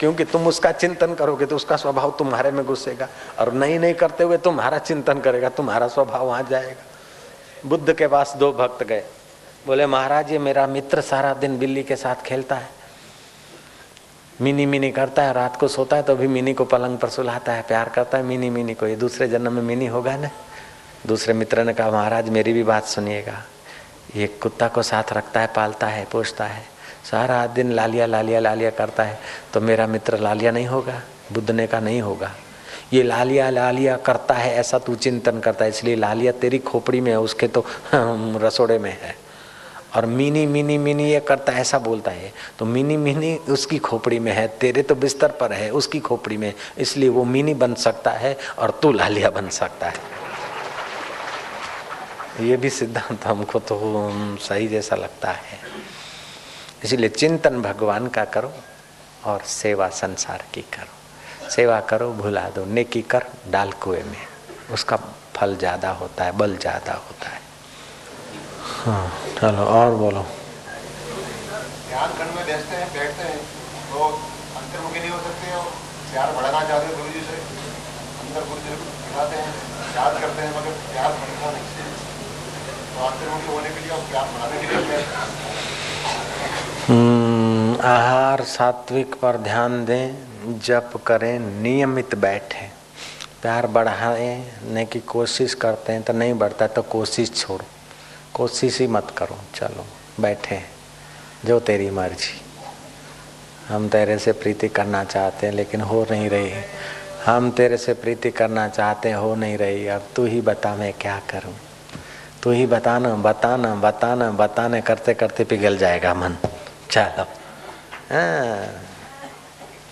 क्योंकि 0.00 0.24
तुम 0.24 0.46
उसका 0.46 0.72
चिंतन 0.72 1.14
करोगे 1.14 1.46
तो 1.46 1.56
उसका 1.56 1.76
स्वभाव 1.76 2.10
तुम्हारे 2.10 2.50
में 2.50 2.64
घुसेगा। 2.66 3.08
और 3.38 3.52
नहीं 3.52 3.78
नहीं 3.78 3.94
करते 3.94 4.24
हुए 4.24 4.36
तुम्हारा 4.36 4.78
चिंतन 4.78 5.18
करेगा, 5.18 5.48
तुम्हारा 5.48 5.88
स्वभाव 5.88 6.26
वहाँ 6.26 6.42
जाएगा। 6.50 6.82
बुद्ध 7.68 7.92
के 7.92 8.06
पास 8.06 8.34
दो 8.36 8.52
भक्त 8.52 8.82
गए। 8.82 9.04
बोले, 9.66 9.86
महाराज, 9.86 10.32
ये 10.32 10.38
मेरा 10.38 10.66
मित्र 10.66 11.00
सारा 11.00 11.34
दिन 11.34 11.58
बिल्ली 11.58 11.82
के 11.82 11.96
साथ 11.96 12.14
खेलता 12.14 12.54
है। 12.54 12.68
मिनी 14.40 14.66
मिनी 14.66 14.90
करता 14.90 15.22
है, 15.22 15.32
रात 15.32 15.56
को 15.56 15.68
सोता 15.68 15.96
है 15.96 16.02
तो 16.02 16.16
भी 16.16 16.26
मिनी 16.26 16.54
को 16.54 16.64
पलंग 16.64 16.98
पर 16.98 17.08
सुलाता 17.08 17.52
है, 17.52 17.62
प्यार 17.62 17.88
करता 17.88 18.18
है। 18.18 18.24
मिनी 18.24 18.50
मिनी 18.50 18.74
को 18.74 18.86
ये 18.86 18.96
दूसरे 18.96 19.28
जन्म 19.28 19.52
में 19.52 19.62
मिनी 19.62 19.86
होगा 19.86 20.16
ना? 20.16 20.30
दूसरे 21.06 21.34
मित्र 21.34 21.64
ने 21.64 21.72
कहा, 21.74 21.90
महाराज, 21.90 22.28
मेरी 22.28 22.52
भी 22.52 22.62
बात 22.62 22.84
सुनिएगा। 22.84 23.42
ये 24.16 24.26
कुत्ता 24.26 24.68
को 24.68 24.82
साथ 24.82 25.12
रखता 25.12 25.40
है, 25.40 25.46
पालता 25.46 25.86
है 25.86 26.04
पोषता 26.12 26.44
है। 26.44 26.64
सारा 27.10 27.46
दिन 27.46 27.72
लालिया 27.72 28.06
लालिया 28.06 28.40
लालिया 28.40 28.70
करता 28.70 29.02
है। 29.02 29.18
तो 29.52 29.60
मेरा 29.60 29.86
मित्र 29.86 30.18
लालिया 30.18 30.50
नहीं 30.50 30.66
होगा 30.66 31.02
बुद्ध 31.32 31.50
ने 31.50 31.66
कहा 31.66 31.80
नहीं 31.80 32.00
होगा। 32.02 32.30
ये 32.92 33.02
लालिया 33.02 33.50
लालिया 33.50 33.96
करता 33.96 34.34
है, 34.34 34.54
ऐसा 34.54 34.78
तू 34.78 34.94
चिंतन 34.94 35.40
करता 35.40 35.64
है। 35.64 35.70
इसलिए 35.70 35.96
लालिया 35.96 36.32
तेरी 36.32 36.58
खोपड़ी 36.58 37.00
में 37.00 37.10
है, 37.10 37.20
उसके 37.20 37.48
तो 37.48 37.64
रसोड़े 37.94 38.78
में 38.78 38.90
है। 38.90 39.14
और 39.96 40.06
मिनी 40.06 40.46
मिनी 40.46 40.78
मिनी 40.78 41.10
ये 41.12 41.20
करता 41.20 41.52
है, 41.52 41.60
ऐसा 41.60 41.78
बोलता 41.78 42.10
है। 42.10 42.32
तो 42.58 42.64
मिनी 42.64 42.96
मिनी 42.96 43.34
उसकी 43.36 43.78
खोपड़ी 43.78 44.18
में 44.18 44.32
है, 44.32 44.48
तेरे 44.48 44.82
तो 44.82 44.94
बिस्तर 44.94 45.28
पर 45.30 45.52
है, 45.52 45.70
उसकी 45.70 46.00
खोपड़ी 46.00 46.36
में। 46.36 46.52
इसलिए 46.78 47.08
वो 47.08 47.24
मिनी 47.24 47.54
बन 47.54 47.74
सकता 47.74 48.10
है 48.10 48.36
और 48.58 48.78
तू 48.82 48.92
लालिया 48.92 49.30
बन 49.30 49.48
सकता 49.48 49.86
है। 49.86 50.21
ये 52.40 52.56
भी 52.56 52.70
सिद्धांत 52.70 53.24
हमको 53.26 53.58
तो 53.60 53.78
सही 54.42 54.68
जैसा 54.68 54.96
लगता 54.96 55.30
है। 55.30 55.58
इसलिए 56.84 57.08
चिंतन 57.10 57.60
भगवान 57.62 58.06
का 58.08 58.24
करो 58.26 58.52
और 59.24 59.42
सेवा 59.46 59.88
संसार 59.92 60.44
की 60.54 60.62
करो। 60.72 61.50
सेवा 61.50 61.80
करो 61.90 62.10
भुला 62.12 62.48
दो 62.50 62.64
नेकी 62.64 63.02
कर 63.04 63.24
डाल 63.50 63.70
कुएँ 63.82 64.02
में। 64.02 64.24
उसका 64.72 64.96
फल 65.36 65.56
ज़्यादा 65.56 65.90
होता 66.00 66.24
है 66.24 66.32
बल 66.38 66.56
ज़्यादा 66.56 66.92
होता 67.06 67.30
है। 67.30 67.40
हाँ 68.76 69.06
चलो 69.40 69.64
और 69.66 69.94
बोलो। 69.96 70.22
ध्यान 71.88 72.10
करने 72.18 72.32
में 72.32 72.44
बैठते 72.46 72.76
हैं 72.76 72.88
बैठते 72.94 73.22
हैं। 73.22 73.38
तो 73.92 74.04
अंतर्मुखी 74.56 75.00
नहीं 75.00 75.10
हो 75.10 75.18
सकते 75.18 75.54
और 75.56 75.70
प्यार 76.12 76.32
बढ़ाना 76.32 76.60
चाहते 76.68 76.86
हैं 76.86 76.96
गुरु 76.96 77.12
जी 77.12 77.20
से। 77.20 77.36
अंदर 78.22 78.48
गुरु 78.48 78.60
जी 78.60 78.70
को 78.70 78.84
दिखाते 79.02 79.36
हैं 79.36 79.52
याद 79.96 80.20
करते 80.20 80.42
हैं 80.42 80.50
मगर 80.58 80.72
प्यार 80.92 81.10
बढ़ता 81.12 81.50
नहीं 81.50 82.10
आहार 87.84 88.42
सात्विक 88.42 89.14
पर 89.14 89.36
ध्यान 89.36 89.84
दें, 89.84 90.14
जप 90.60 90.92
करें, 91.06 91.38
नियमित 91.62 92.14
बैठे। 92.14 92.70
प्यार 93.42 93.66
बढ़ाने 93.66 94.84
की 94.84 95.00
कोशिश 95.00 95.54
करते 95.54 95.92
हैं 95.92 96.02
तो 96.02 96.12
नहीं 96.12 96.34
बढ़ता 96.34 96.66
तो 96.66 96.82
कोशिश 96.82 97.32
छोड़ो। 97.34 97.64
कोशिश 98.34 98.80
ही 98.80 98.86
मत 98.86 99.14
करो, 99.16 99.38
चलो, 99.54 99.86
बैठे 100.20 100.60
जो 101.44 101.60
तेरी 101.60 101.90
मर्ज़ी। 101.90 102.40
हम 103.68 103.88
तेरे 103.88 104.18
से 104.18 104.32
प्रीति 104.32 104.68
करना 104.68 105.04
चाहते 105.04 105.46
हैं, 105.46 105.54
लेकिन 105.54 105.80
हो 105.80 106.06
नहीं 106.10 106.30
रही। 106.30 106.52
हम 107.26 107.50
तेरे 107.50 107.76
से 107.76 107.94
प्रीति 107.94 108.30
करना 108.30 108.68
चाहते 108.68 109.08
हैं, 109.08 109.16
हो 109.16 109.34
नहीं 109.34 109.58
रही। 109.58 109.86
अब 109.86 110.08
तू 110.16 110.24
ही 110.26 110.40
बता 110.40 110.76
मैं 110.76 110.92
क्या 110.92 111.20
करूँ। 111.30 111.54
तू 112.42 112.50
ही 112.50 112.66
बताना 112.66 113.14
बताना 113.16 113.74
बताना 113.74 114.30
बताने 114.30 114.80
करते 114.80 115.14
करते 115.14 115.44
पिघल 115.44 115.76
जाएगा 115.78 116.14
मन। 116.14 116.36
चलो 116.90 117.24
हाँ, 118.10 118.66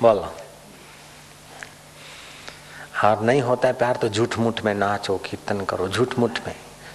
बोलो। 0.02 0.32
और 3.04 3.22
नहीं 3.22 3.42
होता 3.42 3.68
है 3.68 3.74
प्यार 3.74 3.96
तो 3.96 4.08
झूठ 4.08 4.38
मुठ 4.38 4.60
में 4.64 4.74
नाचो 4.74 5.16
कीर्तन 5.16 5.64
करो 5.64 5.88
झूठ 5.88 6.18
मुठ 6.18 6.38
में। 6.46 6.54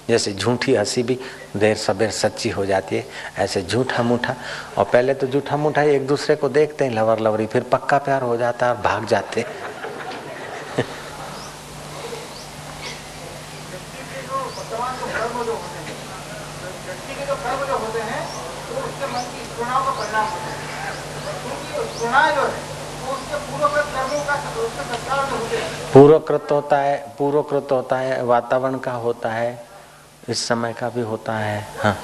जैसे 0.10 0.34
झूठी 0.34 0.76
हँसी 0.76 1.04
भी 1.04 1.18
देर 1.58 1.76
सबेर 1.78 2.12
सच्ची 2.12 2.50
हो 2.50 2.66
जाती 2.66 2.96
है 2.96 3.06
ऐसे 3.38 3.62
झूठा 3.62 4.04
मूठा 4.04 4.36
और 4.78 4.86
पहले 4.86 5.14
तो 5.14 5.28
झूठा 5.28 5.58
मुठा 5.58 5.82
एक 5.82 6.08
दूसरे 6.08 6.36
को 6.36 6.50
देखते 6.50 6.86
हैं 6.86 6.92
लवर 6.92 7.20
लवरी 7.20 7.46
फिर 7.46 7.64
पक्का 7.72 7.98
प्यार 7.98 8.22
हो 8.22 8.38
जाता 8.38 8.66
है 8.66 8.74
और 8.74 8.82
भाग 8.82 9.06
जाते 9.06 9.42
हैं। 9.42 9.48
पूर्वकृत 25.96 26.48
होता 26.52 26.78
है 26.78 26.96
पूर्वकृत 27.18 27.68
होता 27.72 27.98
है 27.98 28.24
वातावरण 28.26 28.78
का 28.78 28.92
होता 28.92 29.30
है 29.32 29.66
इस 30.30 30.40
समय 30.48 30.74
का 30.74 30.90
भी 30.90 31.02
होता 31.02 31.38
है 31.38 31.60
हाँ। 31.84 31.96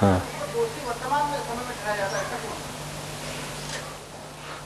हाँ 0.00 0.20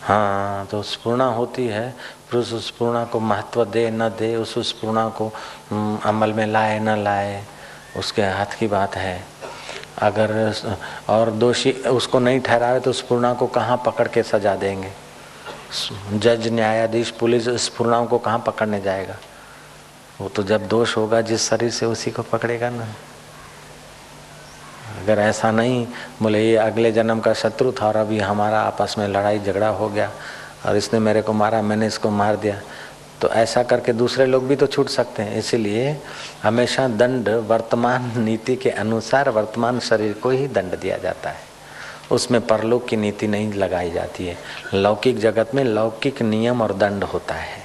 हाँ। 0.02 0.66
तो 0.66 0.82
स्पूर्णा 0.82 1.24
होती 1.24 1.66
है 1.66 1.88
पुरुष 2.30 2.52
उस 2.52 2.70
पूर्णा 2.70 3.04
को 3.04 3.20
महत्व 3.20 3.64
दे 3.64 3.90
न 3.90 4.08
दे 4.08 4.34
उस 4.36 4.54
स्पूर्णा 4.68 5.08
को 5.08 5.30
अमल 6.04 6.32
में 6.32 6.46
लाए 6.46 6.78
न 6.80 6.96
लाए 7.04 7.42
उसके 7.98 8.22
हाथ 8.22 8.58
की 8.58 8.66
बात 8.66 8.96
है। 8.96 9.16
अगर 10.02 10.52
और 11.08 11.30
दोषी 11.30 11.72
उसको 11.72 12.18
नहीं 12.18 12.40
ठहरावे 12.40 12.80
तो 12.80 12.92
स्पूर्णा 12.92 13.32
को 13.34 13.46
कहाँ 13.46 13.82
पकड़ 13.86 14.08
के 14.08 14.22
सजा 14.22 14.54
देंगे? 14.56 15.03
जज, 16.12 16.48
न्यायाधीश, 16.48 17.10
पुलिस 17.10 17.48
स्पूर्णा 17.48 18.04
को 18.04 18.18
कहाँ 18.18 18.38
पकड़ने 18.46 18.80
जाएगा? 18.80 19.16
वो 20.20 20.28
तो 20.28 20.42
जब 20.42 20.68
दोष 20.68 20.96
होगा, 20.96 21.20
जिस 21.20 21.50
शरीर 21.50 21.70
से 21.70 21.86
उसी 21.86 22.10
को 22.10 22.22
पकड़ेगा 22.22 22.70
ना। 22.70 22.86
अगर 25.02 25.18
ऐसा 25.18 25.50
नहीं, 25.50 25.86
बोले, 26.22 26.50
ये 26.50 26.56
अगले 26.56 26.92
जन्म 26.92 27.20
का 27.20 27.32
शत्रु 27.34 27.72
था 27.72 27.86
और 27.86 27.96
अभी 27.96 28.18
हमारा 28.18 28.60
आपस 28.60 28.94
में 28.98 29.08
लड़ाई 29.08 29.38
झगड़ा 29.38 29.68
हो 29.68 29.88
गया 29.88 30.10
और 30.66 30.76
इसने 30.76 30.98
मेरे 31.00 31.22
को 31.22 31.32
मारा, 31.32 31.62
मैंने 31.62 31.86
इसको 31.86 32.10
मार 32.10 32.36
दिया। 32.36 32.60
तो 33.20 33.28
ऐसा 33.28 33.62
करके 33.62 33.92
दूसरे 33.92 34.26
लोग 34.26 34.48
भी 34.48 34.56
तो 34.56 34.66
छूट 34.66 34.88
सकते 34.88 35.22
हैं। 35.22 35.38
इसीलिए 35.38 36.00
हमेशा 36.42 36.88
दंड 36.88 37.28
वर्तमान 37.28 38.12
नीति 38.16 38.56
के 38.56 38.70
अनुसार 38.70 39.30
वर्तमान 39.30 39.80
शरीर 39.80 40.12
को 40.12 40.30
ही 40.30 40.48
दंड 40.48 40.78
दिया 40.80 40.98
जाता 40.98 41.30
है। 41.30 41.53
उसमें 42.10 42.40
परलोक 42.46 42.86
की 42.88 42.96
नीति 42.96 43.26
नहीं 43.26 43.52
लगाई 43.52 43.90
जाती 43.90 44.26
है। 44.26 44.36
लौकिक 44.74 45.18
जगत 45.18 45.54
में 45.54 45.64
लौकिक 45.64 46.22
नियम 46.22 46.62
और 46.62 46.72
दंड 46.72 47.04
होता 47.04 47.34
है। 47.34 47.62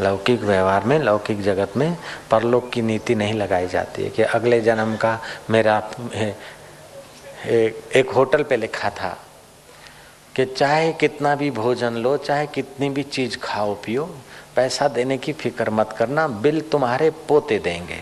लौकिक 0.00 0.40
व्यवहार 0.40 0.84
में, 0.84 0.98
लौकिक 0.98 1.42
जगत 1.42 1.76
में 1.76 1.96
परलोक 2.30 2.70
की 2.70 2.82
नीति 2.82 3.14
नहीं 3.14 3.34
लगाई 3.34 3.68
जाती 3.68 4.02
है 4.02 4.10
कि 4.10 4.22
अगले 4.22 4.60
जन्म 4.60 4.96
का 4.96 5.18
मेरा 5.50 5.78
एक 7.46 8.10
होटल 8.16 8.42
पे 8.42 8.56
लिखा 8.56 8.90
था 8.90 9.16
कि 10.36 10.44
चाहे 10.46 10.92
कितना 10.92 11.34
भी 11.34 11.50
भोजन 11.50 11.94
लो, 11.94 12.16
चाहे 12.16 12.46
कितनी 12.46 12.88
भी 12.90 13.02
चीज़ 13.02 13.36
खाओ 13.38 13.74
पियो, 13.74 14.04
पैसा 14.56 14.88
देने 14.88 15.18
की 15.18 15.32
फ़िक्र 15.32 15.70
मत 15.70 15.94
करना, 15.98 16.26
बिल 16.28 16.60
तुम्हारे 16.60 17.10
पोते 17.28 17.58
देंगे। 17.58 18.00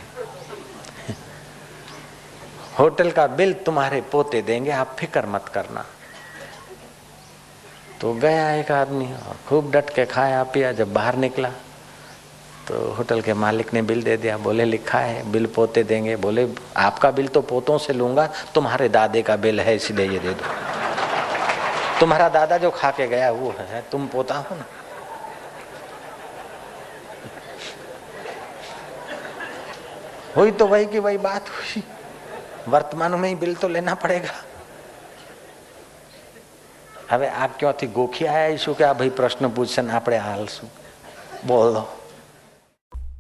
होटल 2.79 3.11
का 3.11 3.27
बिल 3.27 3.53
तुम्हारे 3.67 4.01
पोते 4.01 4.43
देंगे, 4.43 4.71
आप 4.71 4.97
फ़िक्र 4.99 5.27
मत 5.27 5.49
करना। 5.55 5.85
तो 8.01 8.13
गया 8.15 8.51
एक 8.55 8.71
आदमी 8.73 9.05
और 9.05 9.37
खूब 9.49 9.71
डट 9.73 9.91
के 9.91 10.05
खाया, 10.07 10.43
पिया, 10.45 10.73
जब 10.73 10.93
बाहर 10.93 11.17
निकला 11.17 11.51
तो 12.69 12.81
होटल 12.95 13.21
के 13.21 13.35
मालिक 13.35 13.73
ने 13.75 13.83
बिल 13.83 14.03
दे 14.03 14.17
दिया। 14.17 14.37
बोले, 14.39 14.65
लिखा 14.65 14.99
है, 14.99 15.31
बिल 15.33 15.47
पोते 15.47 15.83
देंगे। 15.85 16.17
बोले, 16.17 16.47
आपका 16.77 17.11
बिल 17.11 17.29
तो 17.29 17.41
पोतों 17.43 17.79
से 17.79 17.93
लूँगा, 17.93 18.27
तुम्हारे 18.55 18.89
दादे 18.89 19.23
का 19.23 19.37
बिल 19.37 19.61
है, 19.61 19.77
इसलिए 19.77 20.09
ये 20.09 20.19
दे 20.19 20.35
दो। 20.35 20.45
तुम्हारा 22.01 22.29
दादा 22.29 22.59
जो 22.59 22.71
खा 22.71 22.91
के 22.91 23.07
गया, 23.09 23.31
वो 23.31 23.55
है, 23.59 23.85
तुम 23.93 24.07
पोता 24.07 24.37
हो 24.37 24.57
ना। 24.57 24.65
हुई 30.37 30.51
तो 30.51 30.67
वही 30.67 30.87
की 30.87 30.99
वही 30.99 31.19
बात 31.19 31.49
हुई। 31.49 31.83
वर्तमान 32.68 33.16
में 33.16 33.30
ही 33.30 33.36
बिल 33.36 33.56
तो 33.56 33.68
लेना 33.70 33.96
पड़ेगा 33.98 34.36
હવે 37.10 37.28
આ 37.30 37.48
ક્યાંથી 37.50 37.88
ગોખી 37.90 38.28
આયા 38.28 38.58
છું 38.58 38.76
કે 38.76 38.86
આ 38.86 38.94
ભાઈ 38.94 39.10
પ્રશ્ન 39.12 39.50
પૂછશે 39.50 39.82
ને 39.82 39.94
આપણે 39.94 40.20
હાલ 40.20 40.48
શું 40.48 40.70
બોલો 41.48 41.82